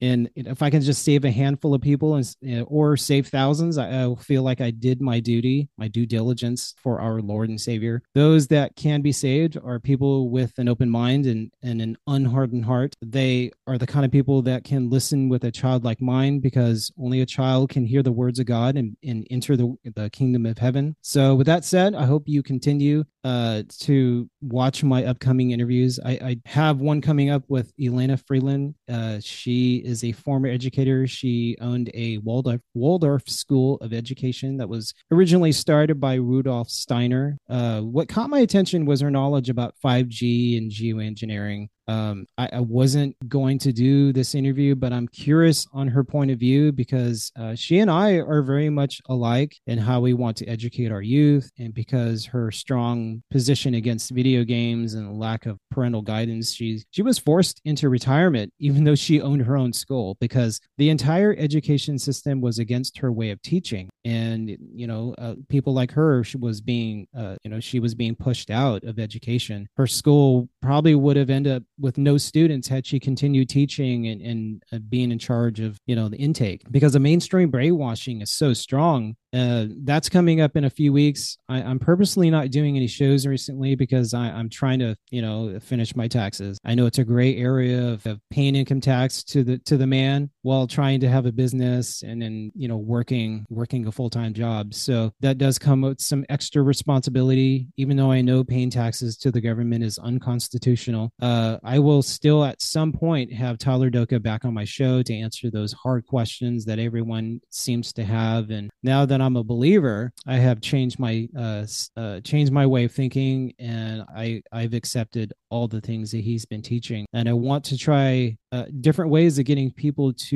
And 0.00 0.30
if 0.36 0.62
i 0.62 0.70
can 0.70 0.82
just 0.82 1.04
save 1.04 1.24
a 1.24 1.30
handful 1.30 1.74
of 1.74 1.80
people 1.80 2.14
and 2.14 2.64
or 2.68 2.96
save 2.96 3.28
thousands 3.28 3.76
I, 3.78 4.04
I 4.04 4.14
feel 4.14 4.42
like 4.42 4.60
i 4.60 4.70
did 4.70 5.00
my 5.00 5.18
duty 5.18 5.68
my 5.76 5.88
due 5.88 6.06
diligence 6.06 6.74
for 6.78 7.00
our 7.00 7.20
Lord 7.26 7.48
and 7.48 7.60
Savior. 7.60 8.02
Those 8.14 8.48
that 8.48 8.76
can 8.76 9.02
be 9.02 9.12
saved 9.12 9.58
are 9.62 9.78
people 9.78 10.30
with 10.30 10.58
an 10.58 10.68
open 10.68 10.90
mind 10.90 11.26
and, 11.26 11.50
and 11.62 11.80
an 11.80 11.96
unhardened 12.06 12.64
heart. 12.64 12.94
They 13.02 13.50
are 13.66 13.78
the 13.78 13.86
kind 13.86 14.04
of 14.04 14.12
people 14.12 14.42
that 14.42 14.64
can 14.64 14.90
listen 14.90 15.28
with 15.28 15.44
a 15.44 15.50
childlike 15.50 16.00
mind 16.00 16.42
because 16.42 16.92
only 16.98 17.20
a 17.20 17.26
child 17.26 17.70
can 17.70 17.84
hear 17.84 18.02
the 18.02 18.12
words 18.12 18.38
of 18.38 18.46
God 18.46 18.76
and, 18.76 18.96
and 19.02 19.26
enter 19.30 19.56
the, 19.56 19.76
the 19.94 20.10
kingdom 20.10 20.46
of 20.46 20.58
heaven. 20.58 20.96
So, 21.02 21.34
with 21.34 21.46
that 21.46 21.64
said, 21.64 21.94
I 21.94 22.04
hope 22.04 22.24
you 22.26 22.42
continue 22.42 23.04
uh, 23.24 23.62
to 23.80 24.28
watch 24.42 24.84
my 24.84 25.04
upcoming 25.04 25.52
interviews. 25.52 25.98
I, 26.04 26.10
I, 26.12 26.36
have 26.44 26.80
one 26.80 27.00
coming 27.00 27.30
up 27.30 27.42
with 27.48 27.72
Elena 27.82 28.18
Freeland. 28.18 28.74
Uh, 28.86 29.18
she 29.20 29.76
is 29.76 30.04
a 30.04 30.12
former 30.12 30.48
educator. 30.48 31.06
She 31.06 31.56
owned 31.58 31.90
a 31.94 32.18
Waldorf, 32.18 32.60
Waldorf 32.74 33.26
School 33.26 33.76
of 33.80 33.94
Education 33.94 34.58
that 34.58 34.68
was 34.68 34.92
originally 35.10 35.52
started 35.52 35.98
by 35.98 36.16
Rudolf 36.16 36.68
Steiner. 36.68 37.13
Uh, 37.48 37.80
what 37.80 38.08
caught 38.08 38.30
my 38.30 38.40
attention 38.40 38.86
was 38.86 39.00
her 39.00 39.10
knowledge 39.10 39.48
about 39.48 39.74
5G 39.84 40.58
and 40.58 40.70
geoengineering. 40.70 41.68
Um, 41.86 42.26
I, 42.38 42.48
I, 42.54 42.60
wasn't 42.60 43.16
going 43.28 43.58
to 43.58 43.72
do 43.72 44.12
this 44.12 44.34
interview, 44.34 44.74
but 44.74 44.92
I'm 44.92 45.06
curious 45.06 45.66
on 45.72 45.88
her 45.88 46.02
point 46.02 46.30
of 46.30 46.38
view 46.38 46.72
because 46.72 47.30
uh, 47.38 47.54
she 47.54 47.78
and 47.78 47.90
I 47.90 48.20
are 48.20 48.40
very 48.40 48.70
much 48.70 49.02
alike 49.08 49.56
in 49.66 49.78
how 49.78 50.00
we 50.00 50.14
want 50.14 50.38
to 50.38 50.46
educate 50.46 50.90
our 50.90 51.02
youth, 51.02 51.50
and 51.58 51.74
because 51.74 52.24
her 52.26 52.50
strong 52.50 53.22
position 53.30 53.74
against 53.74 54.12
video 54.12 54.44
games 54.44 54.94
and 54.94 55.18
lack 55.18 55.44
of 55.44 55.58
parental 55.70 56.00
guidance, 56.00 56.54
she 56.54 56.82
she 56.90 57.02
was 57.02 57.18
forced 57.18 57.60
into 57.66 57.90
retirement, 57.90 58.52
even 58.58 58.84
though 58.84 58.94
she 58.94 59.20
owned 59.20 59.42
her 59.42 59.56
own 59.56 59.72
school, 59.72 60.16
because 60.20 60.60
the 60.78 60.88
entire 60.88 61.36
education 61.38 61.98
system 61.98 62.40
was 62.40 62.58
against 62.58 62.96
her 62.98 63.12
way 63.12 63.30
of 63.30 63.42
teaching, 63.42 63.90
and 64.06 64.56
you 64.74 64.86
know, 64.86 65.14
uh, 65.18 65.34
people 65.50 65.74
like 65.74 65.92
her, 65.92 66.24
she 66.24 66.38
was 66.38 66.62
being, 66.62 67.06
uh, 67.16 67.36
you 67.44 67.50
know, 67.50 67.60
she 67.60 67.78
was 67.78 67.94
being 67.94 68.14
pushed 68.14 68.50
out 68.50 68.84
of 68.84 68.98
education. 68.98 69.68
Her 69.76 69.86
school 69.86 70.48
probably 70.62 70.94
would 70.94 71.16
have 71.16 71.30
ended 71.30 71.56
up 71.56 71.62
with 71.78 71.98
no 71.98 72.16
students 72.16 72.68
had 72.68 72.86
she 72.86 73.00
continued 73.00 73.48
teaching 73.48 74.06
and, 74.06 74.20
and 74.20 74.62
uh, 74.72 74.78
being 74.88 75.10
in 75.10 75.18
charge 75.18 75.60
of 75.60 75.78
you 75.86 75.96
know 75.96 76.08
the 76.08 76.16
intake 76.16 76.62
because 76.70 76.92
the 76.92 77.00
mainstream 77.00 77.50
brainwashing 77.50 78.20
is 78.20 78.30
so 78.30 78.52
strong 78.52 79.16
uh, 79.34 79.66
that's 79.82 80.08
coming 80.08 80.40
up 80.40 80.56
in 80.56 80.64
a 80.64 80.70
few 80.70 80.92
weeks. 80.92 81.38
I, 81.48 81.60
am 81.60 81.80
purposely 81.80 82.30
not 82.30 82.52
doing 82.52 82.76
any 82.76 82.86
shows 82.86 83.26
recently 83.26 83.74
because 83.74 84.14
I, 84.14 84.28
am 84.28 84.48
trying 84.48 84.78
to, 84.78 84.94
you 85.10 85.22
know, 85.22 85.58
finish 85.58 85.96
my 85.96 86.06
taxes. 86.06 86.56
I 86.64 86.76
know 86.76 86.86
it's 86.86 86.98
a 86.98 87.04
gray 87.04 87.36
area 87.36 87.88
of, 87.88 88.06
of, 88.06 88.20
paying 88.30 88.54
income 88.54 88.80
tax 88.80 89.24
to 89.24 89.42
the 89.42 89.58
to 89.58 89.76
the 89.76 89.86
man 89.86 90.30
while 90.44 90.66
trying 90.66 91.00
to 91.00 91.08
have 91.08 91.24
a 91.24 91.32
business 91.32 92.02
and 92.02 92.20
then, 92.20 92.52
you 92.54 92.68
know, 92.68 92.76
working 92.76 93.46
working 93.48 93.86
a 93.86 93.92
full 93.92 94.10
time 94.10 94.34
job. 94.34 94.74
So 94.74 95.10
that 95.20 95.38
does 95.38 95.58
come 95.58 95.80
with 95.80 96.02
some 96.02 96.26
extra 96.28 96.62
responsibility. 96.62 97.66
Even 97.78 97.96
though 97.96 98.12
I 98.12 98.20
know 98.20 98.44
paying 98.44 98.68
taxes 98.68 99.16
to 99.18 99.30
the 99.30 99.40
government 99.40 99.82
is 99.82 99.98
unconstitutional, 99.98 101.12
uh, 101.22 101.56
I 101.64 101.78
will 101.78 102.02
still 102.02 102.44
at 102.44 102.60
some 102.60 102.92
point 102.92 103.32
have 103.32 103.56
Tyler 103.56 103.88
Doka 103.88 104.20
back 104.20 104.44
on 104.44 104.52
my 104.52 104.64
show 104.64 105.02
to 105.02 105.14
answer 105.14 105.50
those 105.50 105.72
hard 105.72 106.06
questions 106.06 106.66
that 106.66 106.78
everyone 106.78 107.40
seems 107.48 107.94
to 107.94 108.04
have. 108.04 108.50
And 108.50 108.70
now 108.82 109.06
that 109.06 109.22
I'm 109.22 109.36
a 109.36 109.44
believer, 109.44 110.12
I 110.26 110.36
have 110.36 110.60
changed 110.60 110.98
my 110.98 111.26
uh, 111.36 111.64
uh, 111.96 112.20
changed 112.20 112.52
my 112.52 112.66
way 112.66 112.84
of 112.84 112.92
thinking, 112.92 113.54
and 113.58 114.04
I 114.14 114.42
I've 114.52 114.74
accepted 114.74 115.32
all 115.48 115.68
the 115.68 115.80
things 115.80 116.10
that 116.10 116.20
he's 116.20 116.44
been 116.44 116.62
teaching, 116.62 117.06
and 117.14 117.30
I 117.30 117.32
want 117.32 117.64
to 117.66 117.78
try 117.78 118.36
uh, 118.52 118.66
different 118.80 119.10
ways 119.10 119.38
of 119.38 119.46
getting 119.46 119.70
people 119.72 120.12
to 120.12 120.33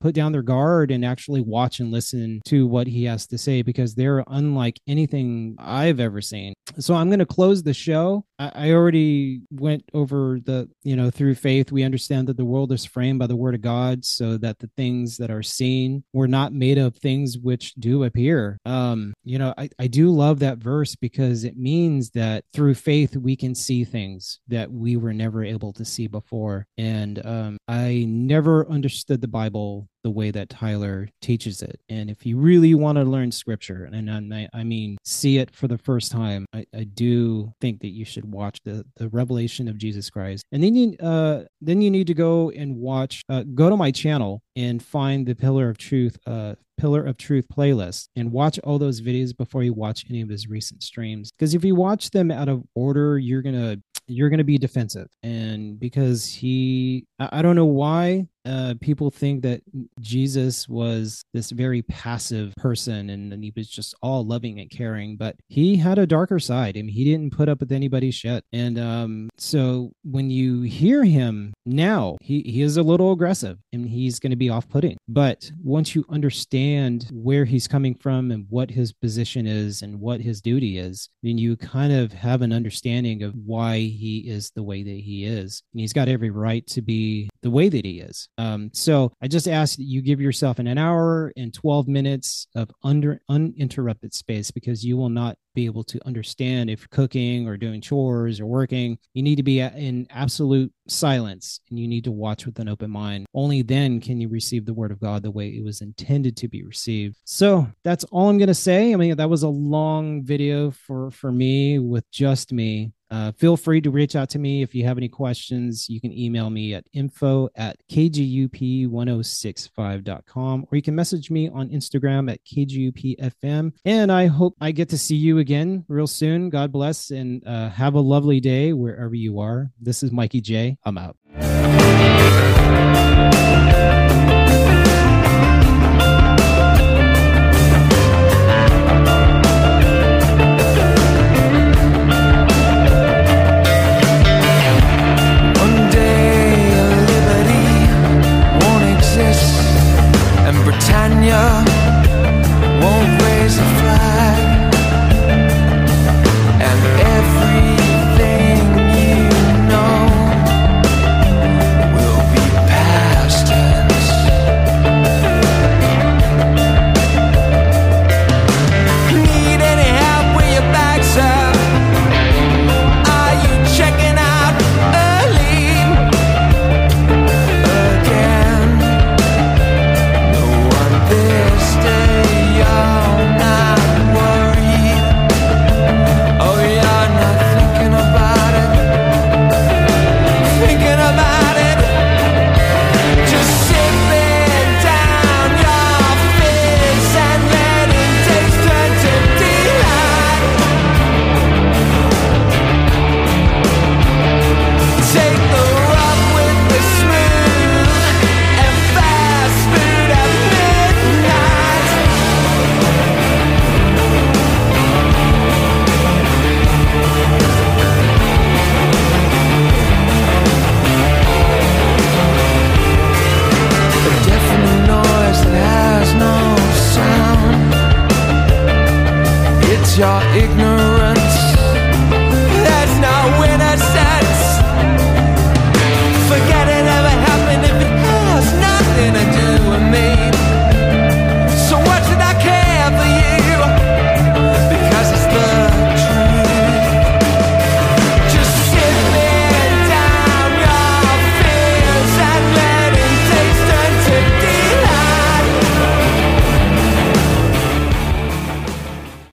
put 0.00 0.14
down 0.14 0.32
their 0.32 0.42
guard 0.42 0.90
and 0.90 1.04
actually 1.04 1.40
watch 1.40 1.80
and 1.80 1.90
listen 1.90 2.40
to 2.46 2.66
what 2.66 2.86
he 2.86 3.04
has 3.04 3.26
to 3.28 3.38
say 3.38 3.62
because 3.62 3.94
they're 3.94 4.24
unlike 4.28 4.80
anything 4.86 5.56
I've 5.58 6.00
ever 6.00 6.20
seen. 6.20 6.54
So 6.78 6.94
I'm 6.94 7.08
going 7.08 7.20
to 7.20 7.26
close 7.26 7.62
the 7.62 7.74
show. 7.74 8.24
I, 8.38 8.72
already 8.72 9.40
went 9.50 9.84
over 9.94 10.38
the, 10.44 10.68
you 10.82 10.94
know, 10.94 11.10
through 11.10 11.36
faith, 11.36 11.72
we 11.72 11.84
understand 11.84 12.26
that 12.28 12.36
the 12.36 12.44
world 12.44 12.70
is 12.72 12.84
framed 12.84 13.18
by 13.18 13.26
the 13.26 13.36
word 13.36 13.54
of 13.54 13.62
God 13.62 14.04
so 14.04 14.36
that 14.38 14.58
the 14.58 14.70
things 14.76 15.16
that 15.16 15.30
are 15.30 15.42
seen 15.42 16.04
were 16.12 16.28
not 16.28 16.52
made 16.52 16.76
of 16.76 16.96
things 16.96 17.38
which 17.38 17.72
do 17.74 18.04
appear. 18.04 18.58
Um, 18.66 19.14
you 19.24 19.38
know, 19.38 19.54
I, 19.56 19.70
I 19.78 19.86
do 19.86 20.10
love 20.10 20.40
that 20.40 20.58
verse 20.58 20.96
because 20.96 21.44
it 21.44 21.56
means 21.56 22.10
that 22.10 22.44
through 22.52 22.74
faith 22.74 23.16
we 23.16 23.36
can 23.36 23.54
see 23.54 23.84
things 23.84 24.40
that 24.48 24.70
we 24.70 24.96
were 24.96 25.14
never 25.14 25.42
able 25.42 25.72
to 25.74 25.84
see 25.84 26.06
before. 26.06 26.66
And, 26.76 27.24
um, 27.24 27.56
I 27.68 28.04
never 28.06 28.68
understood 28.68 29.15
the 29.20 29.28
Bible 29.28 29.88
the 30.06 30.10
way 30.10 30.30
that 30.30 30.48
Tyler 30.48 31.08
teaches 31.20 31.62
it. 31.62 31.80
And 31.88 32.08
if 32.08 32.24
you 32.24 32.38
really 32.38 32.74
want 32.74 32.96
to 32.96 33.02
learn 33.02 33.32
scripture, 33.32 33.90
and 33.92 34.32
I, 34.32 34.48
I 34.54 34.62
mean, 34.62 34.98
see 35.04 35.38
it 35.38 35.50
for 35.50 35.66
the 35.66 35.78
first 35.78 36.12
time, 36.12 36.46
I, 36.52 36.64
I, 36.72 36.84
do 36.84 37.52
think 37.60 37.80
that 37.80 37.88
you 37.88 38.04
should 38.04 38.30
watch 38.30 38.60
the, 38.64 38.84
the 38.98 39.08
revelation 39.08 39.66
of 39.66 39.78
Jesus 39.78 40.08
Christ. 40.08 40.44
And 40.52 40.62
then 40.62 40.76
you, 40.76 40.96
uh, 40.98 41.44
then 41.60 41.82
you 41.82 41.90
need 41.90 42.06
to 42.06 42.14
go 42.14 42.50
and 42.50 42.76
watch, 42.76 43.22
uh, 43.28 43.42
go 43.52 43.68
to 43.68 43.76
my 43.76 43.90
channel 43.90 44.42
and 44.54 44.80
find 44.80 45.26
the 45.26 45.34
Pillar 45.34 45.68
of 45.68 45.76
Truth, 45.76 46.18
uh, 46.24 46.54
Pillar 46.78 47.04
of 47.04 47.16
Truth 47.16 47.46
playlist 47.48 48.08
and 48.14 48.30
watch 48.30 48.60
all 48.60 48.78
those 48.78 49.00
videos 49.00 49.36
before 49.36 49.64
you 49.64 49.72
watch 49.72 50.04
any 50.08 50.20
of 50.20 50.28
his 50.28 50.46
recent 50.46 50.84
streams. 50.84 51.32
Because 51.32 51.54
if 51.54 51.64
you 51.64 51.74
watch 51.74 52.10
them 52.10 52.30
out 52.30 52.48
of 52.48 52.62
order, 52.76 53.18
you're 53.18 53.42
gonna 53.42 53.78
you're 54.08 54.28
gonna 54.28 54.44
be 54.44 54.58
defensive. 54.58 55.08
And 55.22 55.80
because 55.80 56.26
he, 56.26 57.06
I, 57.18 57.28
I 57.32 57.42
don't 57.42 57.56
know 57.56 57.64
why 57.64 58.28
uh, 58.46 58.74
people 58.80 59.10
think 59.10 59.42
that 59.42 59.62
Jesus 60.00 60.68
was 60.68 61.24
this 61.32 61.50
very 61.50 61.82
passive 61.82 62.54
person 62.56 63.10
and, 63.10 63.32
and 63.32 63.42
he 63.42 63.52
was 63.56 63.68
just 63.68 63.94
all 64.02 64.24
loving 64.24 64.60
and 64.60 64.70
caring, 64.70 65.16
but 65.16 65.36
he 65.48 65.76
had 65.76 65.98
a 65.98 66.06
darker 66.06 66.38
side. 66.38 66.76
I 66.76 66.82
mean, 66.82 66.94
he 66.94 67.04
didn't 67.04 67.32
put 67.36 67.48
up 67.48 67.60
with 67.60 67.72
anybody's 67.72 68.14
shit. 68.14 68.44
And 68.52 68.78
um, 68.78 69.28
so 69.36 69.92
when 70.02 70.30
you 70.30 70.62
hear 70.62 71.04
him 71.04 71.52
now, 71.64 72.16
he, 72.20 72.42
he 72.42 72.62
is 72.62 72.76
a 72.76 72.82
little 72.82 73.12
aggressive 73.12 73.58
and 73.72 73.88
he's 73.88 74.20
going 74.20 74.30
to 74.30 74.36
be 74.36 74.50
off 74.50 74.68
putting. 74.68 74.96
But 75.08 75.50
once 75.62 75.94
you 75.94 76.04
understand 76.08 77.08
where 77.12 77.44
he's 77.44 77.66
coming 77.66 77.94
from 77.94 78.30
and 78.30 78.46
what 78.48 78.70
his 78.70 78.92
position 78.92 79.46
is 79.46 79.82
and 79.82 80.00
what 80.00 80.20
his 80.20 80.40
duty 80.40 80.78
is, 80.78 81.08
then 81.22 81.38
you 81.38 81.56
kind 81.56 81.92
of 81.92 82.12
have 82.12 82.42
an 82.42 82.52
understanding 82.52 83.22
of 83.22 83.34
why 83.34 83.78
he 83.78 84.18
is 84.28 84.52
the 84.54 84.62
way 84.62 84.82
that 84.82 84.90
he 84.90 85.24
is. 85.24 85.62
And 85.72 85.80
he's 85.80 85.92
got 85.92 86.08
every 86.08 86.30
right 86.30 86.66
to 86.68 86.82
be 86.82 87.28
the 87.42 87.50
way 87.50 87.68
that 87.68 87.84
he 87.84 88.00
is 88.00 88.28
Um, 88.38 88.70
so 88.72 89.12
I 89.22 89.28
just 89.28 89.48
ask 89.48 89.76
that 89.76 89.84
you 89.84 90.02
give 90.02 90.20
yourself 90.20 90.58
an 90.58 90.78
hour 90.78 91.32
and 91.36 91.52
12 91.52 91.88
minutes 91.88 92.46
of 92.54 92.70
under 92.82 93.20
uninterrupted 93.28 94.14
space 94.14 94.50
because 94.50 94.84
you 94.84 94.96
will 94.96 95.08
not 95.08 95.36
be 95.54 95.64
able 95.64 95.84
to 95.84 95.98
understand 96.06 96.68
if 96.68 96.88
cooking 96.90 97.48
or 97.48 97.56
doing 97.56 97.80
chores 97.80 98.40
or 98.40 98.46
working. 98.46 98.98
You 99.14 99.22
need 99.22 99.36
to 99.36 99.42
be 99.42 99.60
in 99.60 100.06
absolute 100.10 100.72
silence 100.86 101.60
and 101.70 101.78
you 101.78 101.88
need 101.88 102.04
to 102.04 102.12
watch 102.12 102.46
with 102.46 102.58
an 102.58 102.68
open 102.68 102.90
mind. 102.90 103.26
Only 103.34 103.62
then 103.62 104.00
can 104.00 104.20
you 104.20 104.28
receive 104.28 104.66
the 104.66 104.74
word 104.74 104.92
of 104.92 105.00
God 105.00 105.22
the 105.22 105.30
way 105.30 105.48
it 105.48 105.64
was 105.64 105.80
intended 105.80 106.36
to 106.36 106.48
be 106.48 106.62
received. 106.62 107.16
So 107.24 107.66
that's 107.82 108.04
all 108.04 108.28
I'm 108.28 108.38
going 108.38 108.48
to 108.48 108.54
say. 108.54 108.92
I 108.92 108.96
mean, 108.96 109.16
that 109.16 109.30
was 109.30 109.42
a 109.42 109.48
long 109.48 110.22
video 110.22 110.70
for 110.70 111.10
for 111.10 111.32
me 111.32 111.78
with 111.78 112.08
just 112.10 112.52
me 112.52 112.92
uh, 113.10 113.32
feel 113.32 113.56
free 113.56 113.80
to 113.80 113.90
reach 113.90 114.14
out 114.16 114.28
to 114.30 114.38
me 114.38 114.62
if 114.62 114.74
you 114.74 114.84
have 114.84 114.98
any 114.98 115.08
questions. 115.08 115.88
You 115.88 116.00
can 116.00 116.12
email 116.12 116.50
me 116.50 116.74
at 116.74 116.84
info 116.92 117.48
at 117.54 117.76
kgup1065.com 117.90 120.66
or 120.70 120.76
you 120.76 120.82
can 120.82 120.94
message 120.94 121.30
me 121.30 121.48
on 121.48 121.70
Instagram 121.70 122.30
at 122.30 122.44
kgupfm. 122.44 123.72
And 123.84 124.12
I 124.12 124.26
hope 124.26 124.54
I 124.60 124.72
get 124.72 124.90
to 124.90 124.98
see 124.98 125.16
you 125.16 125.38
again 125.38 125.84
real 125.88 126.06
soon. 126.06 126.50
God 126.50 126.70
bless 126.72 127.10
and 127.10 127.42
uh, 127.46 127.70
have 127.70 127.94
a 127.94 128.00
lovely 128.00 128.40
day 128.40 128.72
wherever 128.72 129.14
you 129.14 129.40
are. 129.40 129.70
This 129.80 130.02
is 130.02 130.12
Mikey 130.12 130.40
J. 130.40 130.78
I'm 130.84 130.98
out. 130.98 131.16